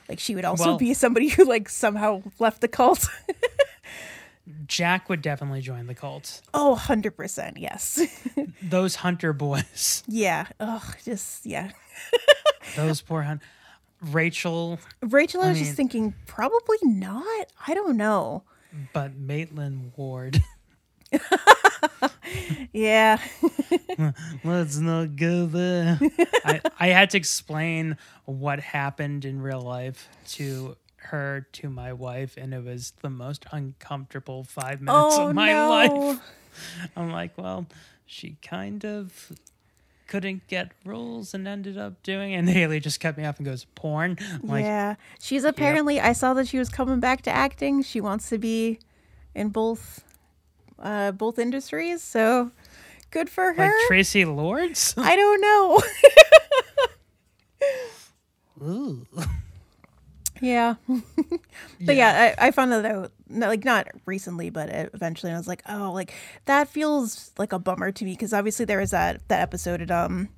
[0.09, 3.09] Like she would also Well- be somebody who like somehow left the cult.
[4.69, 6.41] Jack would definitely join the cult.
[6.55, 7.55] oh, 100%.
[7.57, 8.01] Yes.
[8.63, 10.47] Those hunter boys, yeah.
[10.61, 11.73] Oh, just yeah.
[12.77, 13.41] those poor hun.
[14.11, 17.47] Rachel, Rachel, I I was mean- just thinking probably not.
[17.67, 18.45] I don't know.
[18.93, 20.41] but Maitland Ward.
[22.73, 23.19] Yeah.
[24.45, 25.99] Let's not go there.
[26.45, 32.37] I, I had to explain what happened in real life to her, to my wife,
[32.37, 35.69] and it was the most uncomfortable five minutes Oh, of my no.
[35.71, 36.21] life.
[36.97, 37.67] I'm like, well,
[38.05, 39.33] she kind of
[40.07, 43.65] couldn't get rules and ended up doing and Haley just cut me off and goes,
[43.75, 44.17] porn.
[44.43, 44.95] I'm like, yeah.
[45.21, 47.83] She's apparently I saw that she was coming back to acting.
[47.83, 48.79] She wants to be
[49.35, 50.03] in both
[50.79, 52.51] uh both industries, so
[53.11, 53.65] good for her.
[53.65, 54.95] like Traci Lords?
[54.99, 55.81] I don't know.
[58.63, 59.07] Ooh.
[60.43, 60.75] Yeah.
[61.81, 65.49] but yeah, I, I found that out, no, like not recently, but eventually I was
[65.49, 66.13] like, oh, like
[66.45, 69.91] that feels like a bummer to me because obviously there was that that episode at
[69.91, 70.29] um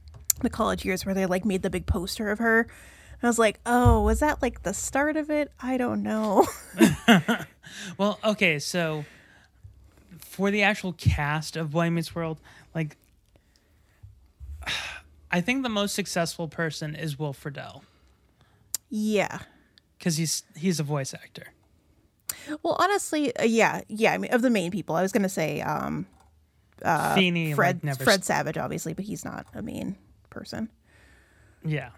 [0.41, 2.61] the college years where they like made the big poster of her.
[2.61, 5.51] And I was like, oh, was that like the start of it?
[5.61, 6.47] I don't know.
[7.97, 9.05] Well, okay, so
[10.20, 12.41] for the actual cast of Boy Meets World,
[12.74, 12.97] like
[15.30, 17.82] I think the most successful person is Will Friedle
[18.89, 19.41] yeah.
[19.99, 21.49] because he's he's a voice actor.
[22.62, 24.12] Well, honestly, uh, yeah, yeah.
[24.12, 26.07] I mean, of the main people, I was gonna say um,
[26.82, 29.96] uh, Feeny, like, Fred, never Fred Savage, obviously, but he's not a main
[30.30, 30.70] person.
[31.64, 31.90] Yeah.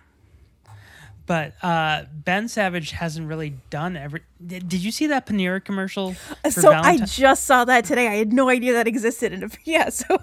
[1.26, 4.22] But uh, Ben Savage hasn't really done every.
[4.44, 6.14] Did, did you see that Panera commercial?
[6.14, 8.08] for so I just saw that today.
[8.08, 9.32] I had no idea that existed.
[9.32, 10.18] And yeah, so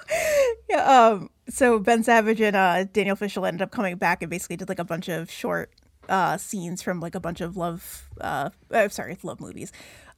[0.68, 4.56] yeah, um, so Ben Savage and uh, Danielle Fishel ended up coming back and basically
[4.56, 5.70] did like a bunch of short
[6.08, 8.08] uh, scenes from like a bunch of love.
[8.20, 9.72] Uh, uh sorry, love movies,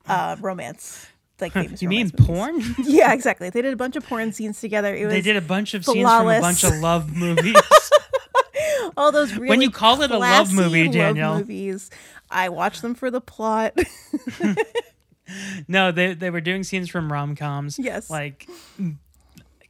[0.07, 1.07] uh, romance.
[1.41, 2.27] Like famous you mean movies.
[2.27, 2.63] porn?
[2.85, 3.51] Yeah, exactly.
[3.51, 4.95] They did a bunch of porn scenes together.
[4.95, 7.57] It was they did a bunch of scenes from a bunch of love movies.
[8.97, 11.39] all those really When you call it a love classy movie, love Danielle.
[11.39, 11.91] movies.
[12.31, 13.79] I watch them for the plot.
[15.69, 17.79] no, they they were doing scenes from rom coms.
[17.79, 18.09] Yes.
[18.09, 18.49] like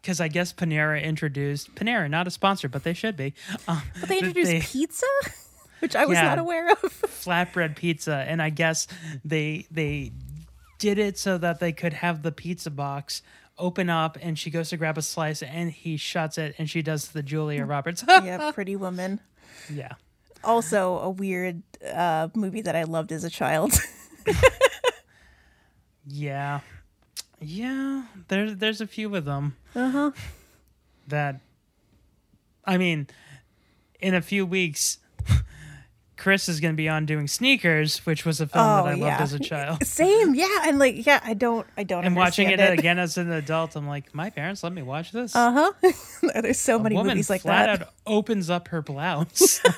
[0.07, 3.35] because I guess Panera introduced Panera, not a sponsor, but they should be.
[3.67, 5.07] Um, but they introduced pizza,
[5.81, 6.23] which I was Yeah.
[6.25, 6.79] not aware of.
[6.83, 8.87] flatbread pizza, and I guess
[9.25, 10.13] they they
[10.79, 13.23] did it so that they could have the pizza box
[13.59, 16.83] open up, and she goes to grab a slice, and he shuts it, and she
[16.83, 18.05] does the Julia Roberts.
[18.07, 19.21] yeah, Pretty Woman.
[19.73, 19.93] yeah.
[20.45, 21.63] Also, a weird
[21.93, 23.73] uh, movie that I loved as a child.
[26.09, 26.61] Yeah.
[27.41, 28.05] Yeah.
[28.29, 30.11] There's there's a few of them uh huh.
[31.09, 31.41] that
[32.65, 33.09] I mean,
[34.01, 34.99] in a few weeks
[36.17, 39.21] Chris is going to be on doing Sneakers, which was a film that I loved
[39.21, 39.85] as a child.
[39.87, 42.05] Same, yeah, and like, yeah, I don't, I don't.
[42.05, 45.13] And watching it, understand again as an adult, I'm like, my parents let me watch
[45.13, 45.35] this.
[45.47, 45.93] Uh huh.
[46.43, 47.89] There's so a many woman movies like flat that.
[47.89, 49.61] out opens up her blouse.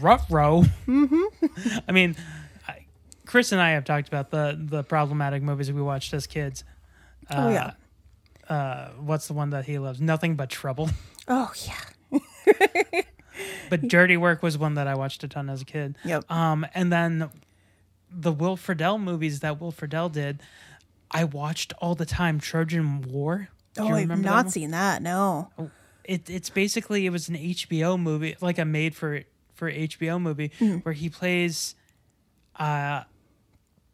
[0.00, 0.64] Rough row.
[0.86, 1.78] Mm-hmm.
[1.88, 2.14] I mean,
[2.68, 2.86] I,
[3.26, 6.62] Chris and I have talked about the the problematic movies we watched as kids.
[7.28, 7.72] Oh, yeah.
[8.48, 10.00] Uh, what's the one that he loves?
[10.00, 10.88] Nothing but trouble.
[11.26, 12.20] Oh yeah.
[13.70, 15.96] But Dirty Work was one that I watched a ton as a kid.
[16.04, 16.30] Yep.
[16.30, 17.30] Um, and then
[18.10, 20.42] the Will Friedle movies that Will Friedle did,
[21.10, 22.38] I watched all the time.
[22.40, 23.48] Trojan War.
[23.74, 24.50] Do Oh, I've that not one?
[24.50, 25.00] seen that.
[25.02, 25.50] No.
[26.04, 29.22] it, it's basically it was an HBO movie, like a made for
[29.54, 30.84] for HBO movie, Mhm.
[30.84, 31.74] where he plays
[32.58, 33.04] uh,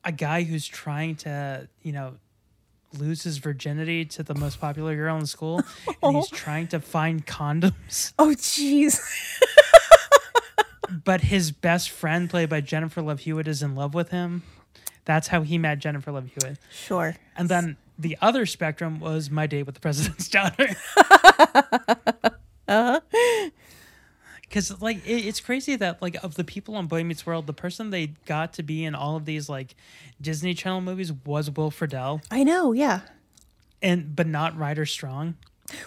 [0.04, 2.14] a guy who's trying to you know
[2.96, 5.60] lose his virginity to the most popular girl in school,
[6.02, 8.12] and he's trying to find condoms.
[8.18, 8.98] Oh, jeez.
[11.06, 14.42] but his best friend, played by Jennifer Love Hewitt, is in love with him.
[15.06, 16.58] That's how he met Jennifer Love Hewitt.
[16.70, 17.16] Sure.
[17.36, 20.68] And then the other spectrum was my date with the president's daughter.
[22.68, 23.50] Uh huh.
[24.42, 27.52] Because like it, it's crazy that like of the people on Boy Meets World, the
[27.52, 29.76] person they got to be in all of these like
[30.20, 32.72] Disney Channel movies was Will Friedle, I know.
[32.72, 33.00] Yeah.
[33.80, 35.34] and but not Ryder Strong.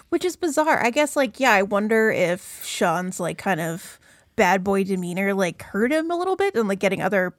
[0.08, 0.82] Which is bizarre.
[0.82, 3.98] I guess, like, yeah, I wonder if Sean's, like, kind of
[4.40, 7.34] bad boy demeanor, like, hurt him a little bit and, like, getting other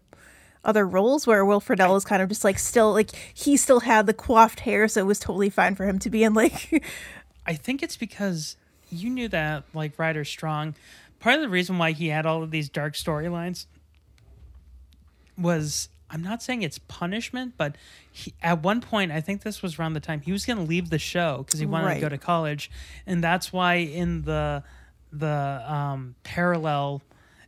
[0.64, 4.06] other roles where Will Friedle is kind of just like still like he still had
[4.06, 6.84] the coiffed hair, so it was totally fine for him to be in like
[7.48, 8.58] I think it's because
[8.92, 10.76] you knew that like Ryder Strong.
[11.20, 13.66] Part of the reason why he had all of these dark storylines
[15.36, 17.76] was I'm not saying it's punishment, but
[18.12, 20.64] he, at one point I think this was around the time he was going to
[20.64, 22.70] leave the show because he wanted to go to college,
[23.08, 24.64] and that's why in the
[25.12, 27.02] the um, parallel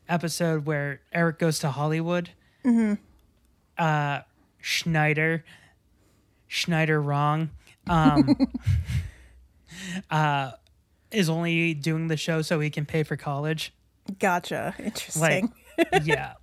[0.09, 2.29] episode where Eric goes to Hollywood,
[2.65, 2.97] Mhm.
[3.77, 4.21] uh,
[4.61, 5.43] Schneider,
[6.47, 7.49] Schneider wrong,
[7.87, 8.35] um,
[10.11, 10.51] uh,
[11.11, 13.73] is only doing the show so he can pay for college.
[14.19, 14.73] Gotcha.
[14.79, 15.53] Interesting.
[15.77, 16.33] Like, yeah.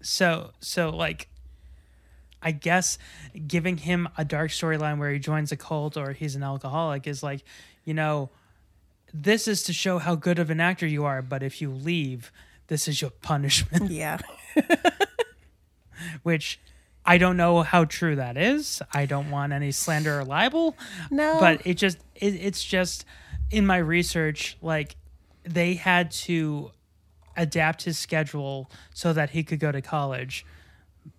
[0.00, 1.28] So, so like,
[2.42, 2.98] I guess
[3.46, 7.22] giving him a dark storyline where he joins a cult or he's an alcoholic is
[7.22, 7.42] like,
[7.84, 8.30] you know,
[9.12, 12.30] this is to show how good of an actor you are, but if you leave,
[12.68, 13.90] this is your punishment.
[13.98, 14.18] Yeah.
[16.22, 16.60] Which
[17.04, 18.82] I don't know how true that is.
[18.92, 20.76] I don't want any slander or libel.
[21.10, 21.38] No.
[21.40, 23.04] But it just it, it's just
[23.50, 24.96] in my research like
[25.42, 26.70] they had to
[27.36, 30.44] adapt his schedule so that he could go to college.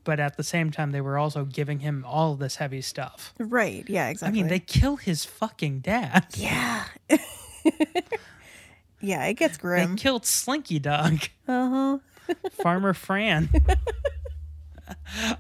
[0.03, 3.33] But at the same time they were also giving him all this heavy stuff.
[3.39, 3.83] Right.
[3.89, 4.39] Yeah, exactly.
[4.39, 6.27] I mean, they kill his fucking dad.
[6.37, 6.85] Yeah.
[9.01, 9.95] yeah, it gets They grim.
[9.95, 11.19] killed Slinky Dog.
[11.47, 11.97] Uh-huh.
[12.61, 13.49] Farmer Fran.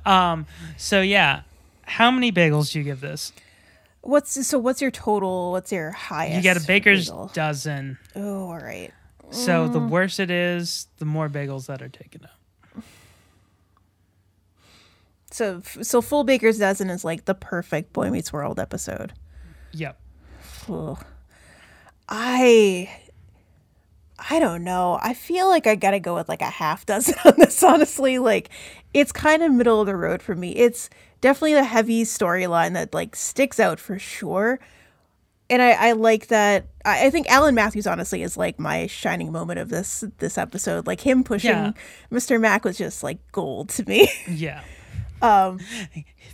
[0.05, 0.45] um.
[0.77, 1.41] So yeah,
[1.83, 3.31] how many bagels do you give this?
[4.01, 5.51] What's so what's your total?
[5.51, 6.35] What's your highest?
[6.37, 7.31] You get a baker's bagel?
[7.33, 7.97] dozen.
[8.15, 8.91] Oh, all right.
[9.31, 9.89] So the Mm.
[9.89, 12.83] worse it is, the more bagels that are taken out.
[15.31, 19.13] So so full baker's dozen is like the perfect Boy Meets World episode.
[19.73, 19.99] Yep.
[20.69, 21.05] Ugh.
[22.09, 22.89] I
[24.29, 24.99] I don't know.
[25.01, 28.17] I feel like I gotta go with like a half dozen on this, honestly.
[28.19, 28.49] Like
[28.93, 30.51] it's kind of middle of the road for me.
[30.55, 30.89] It's
[31.21, 34.59] definitely the heavy storyline that like sticks out for sure.
[35.51, 39.31] And I, I like that I, I think Alan Matthews honestly is like my shining
[39.31, 40.87] moment of this this episode.
[40.87, 41.71] Like him pushing Yeah.
[42.11, 42.39] Mr.
[42.41, 44.09] Mack was just like gold to me.
[44.27, 44.63] Yeah.
[45.21, 45.59] um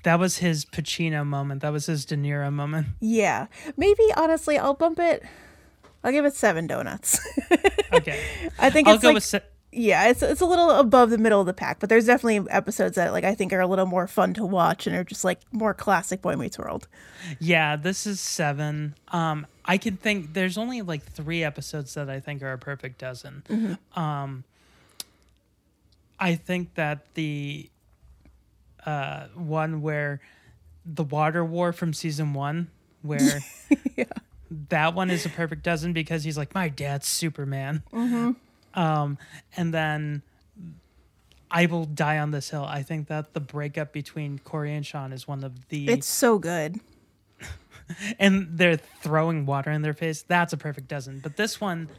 [0.03, 1.61] That was his Pacino moment.
[1.61, 2.87] That was his De Niro moment.
[3.01, 3.47] yeah.
[3.77, 5.23] Maybe honestly I'll bump it
[6.05, 7.19] I'll give it seven donuts.
[7.93, 8.19] Okay.
[8.59, 9.41] I think I'll it's go like, with se-
[9.71, 12.95] yeah, it's it's a little above the middle of the pack, but there's definitely episodes
[12.95, 15.39] that like I think are a little more fun to watch and are just like
[15.53, 16.89] more classic Boy Meets World.
[17.39, 18.95] Yeah, this is seven.
[19.09, 22.97] Um, I can think there's only like three episodes that I think are a perfect
[22.99, 23.43] dozen.
[23.47, 23.97] Mhm.
[23.97, 24.43] Um,
[26.19, 27.69] I think that the
[28.85, 30.19] uh, one where
[30.85, 32.69] the water war from season one,
[33.03, 33.39] where
[34.69, 37.83] that one is a perfect dozen because he's like, my dad's Superman.
[37.91, 38.35] Mhm.
[38.73, 39.17] Um,
[39.55, 40.21] and then
[41.49, 42.65] I will die on this hill.
[42.65, 46.37] I think that the breakup between Corey and Sean is one of the It's so
[46.39, 46.79] good.
[48.19, 50.23] and they're throwing water in their face.
[50.23, 51.19] That's a perfect dozen.
[51.19, 51.89] But this one,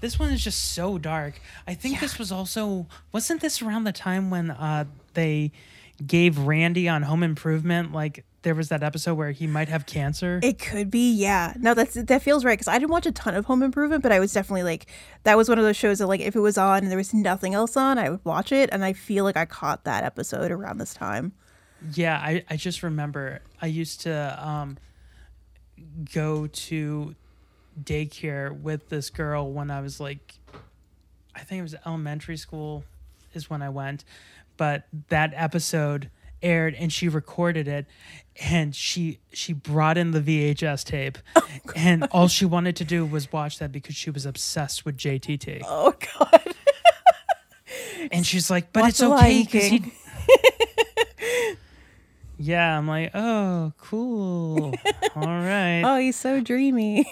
[0.00, 1.40] this one is just so dark.
[1.66, 4.84] I think this was also wasn't this around the time when uh
[5.14, 5.52] they
[6.04, 10.38] gave Randy on Home Improvement like there was that episode where he might have cancer.
[10.40, 11.54] It could be, yeah.
[11.58, 14.12] No, that's that feels right because I didn't watch a ton of Home Improvement, but
[14.12, 14.86] I was definitely like
[15.24, 17.12] that was one of those shows that like if it was on and there was
[17.12, 20.52] nothing else on, I would watch it, and I feel like I caught that episode
[20.52, 21.32] around this time.
[21.92, 24.78] Yeah, I, I just remember I used to um,
[26.14, 27.16] go to
[27.82, 30.34] daycare with this girl when I was like,
[31.34, 32.84] I think it was elementary school
[33.34, 34.04] is when I went,
[34.56, 36.10] but that episode
[36.42, 37.86] aired and she recorded it
[38.42, 43.04] and she she brought in the VHS tape oh, and all she wanted to do
[43.04, 45.62] was watch that because she was obsessed with JTT.
[45.64, 46.54] Oh god.
[48.12, 49.92] and she's like, "But Watch it's okay because he
[52.38, 54.74] Yeah, I'm like, oh, cool.
[55.14, 55.82] All right.
[55.86, 57.06] Oh, he's so dreamy.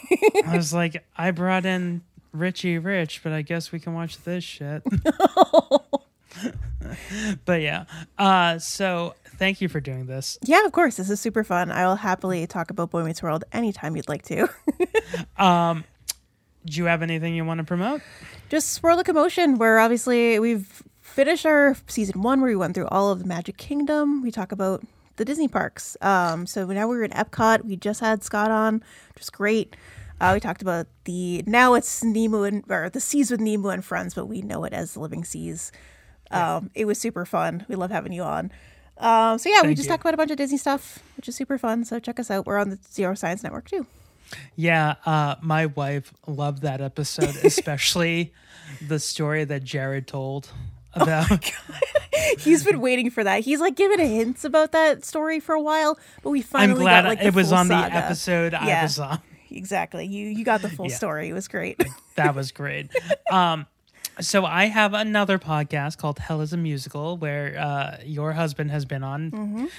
[0.45, 2.03] I was like, I brought in
[2.33, 4.83] Richie Rich, but I guess we can watch this shit.
[7.45, 7.85] but yeah.
[8.19, 10.39] Uh so thank you for doing this.
[10.43, 10.97] yeah, of course.
[10.97, 11.71] This is super fun.
[11.71, 14.49] I will happily talk about Boy Meets World anytime you'd like to.
[15.37, 15.85] Um
[16.67, 18.01] do you have anything you want to promote?
[18.49, 22.89] Just Swirl the Commotion, where obviously we've finished our season one where we went through
[22.89, 24.23] all of the Magic Kingdom.
[24.23, 24.83] We talk about
[25.17, 25.97] the Disney parks.
[26.01, 27.65] Um, so now we're in Epcot.
[27.65, 28.77] We just had Scott on,
[29.15, 29.77] which was great.
[30.21, 33.85] Uh, we talked about the now it's Nemo and or the Seas with Nemo and
[33.85, 35.71] Friends, but we know it as the Living Seas.
[36.35, 37.65] Um, It was super fun.
[37.69, 38.51] We love having you on.
[38.99, 39.93] Um, so yeah, we just you.
[39.93, 41.85] talked about a bunch of Disney stuff, which is super fun.
[41.85, 42.47] So check us out.
[42.47, 43.87] We're on the Zero Science Network too.
[44.57, 48.33] Yeah, uh my wife loved that episode, especially
[48.87, 50.51] the story that Jared told
[50.95, 51.51] about.
[52.39, 53.41] He's been waiting for that.
[53.45, 57.09] He's like giving hints about that story for a while, but we finally glad got
[57.09, 57.95] like the it was on the saga.
[57.97, 59.21] episode I Yeah, was on.
[59.51, 60.07] Exactly.
[60.07, 60.97] You you got the full Yeah.
[60.97, 61.29] story.
[61.29, 61.83] It was great.
[62.17, 62.91] that was great.
[63.31, 63.67] Um,
[64.21, 68.85] so I have another podcast called Hell is a Musical where uh, your husband has
[68.85, 69.71] been on Mhm.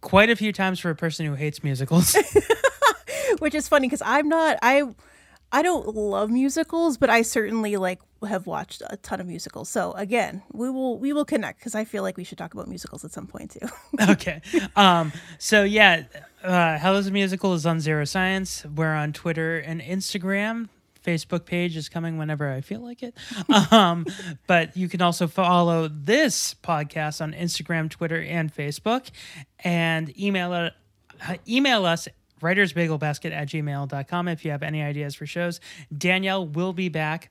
[0.00, 2.16] quite a few times for a person who hates musicals.
[3.38, 4.82] Which is funny because I'm not I
[5.52, 9.68] I don't love musicals, but I certainly like have watched a ton of musicals.
[9.68, 12.68] So again, we will we will connect because I feel like we should talk about
[12.68, 13.68] musicals at some point too.
[14.10, 14.40] okay.
[14.76, 16.04] Um, so yeah,
[16.42, 18.64] uh, Hell is a Musical is on Zero Science.
[18.64, 20.68] We're on Twitter and Instagram.
[21.04, 23.14] Facebook page is coming whenever I feel like it.
[23.70, 24.06] Um,
[24.46, 29.10] but you can also follow this podcast on Instagram, Twitter, and Facebook.
[29.62, 30.70] And email uh,
[31.48, 32.08] email us
[32.40, 35.60] writersbagelbasket at gmail.com if you have any ideas for shows.
[35.96, 37.30] Danielle will be back.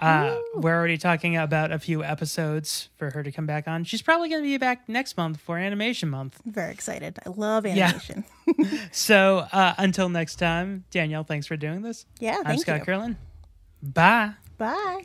[0.00, 3.84] Uh, we're already talking about a few episodes for her to come back on.
[3.84, 6.40] She's probably going to be back next month for Animation Month.
[6.46, 7.18] Very excited.
[7.26, 7.86] I love Yeah.
[7.88, 8.24] animation.
[8.92, 12.06] So uh, until next time, Danielle, thanks for doing this.
[12.18, 12.84] Yeah, I'm Scott you.
[12.86, 13.16] Curlin.
[13.82, 14.32] Bye.
[14.58, 15.04] Bye.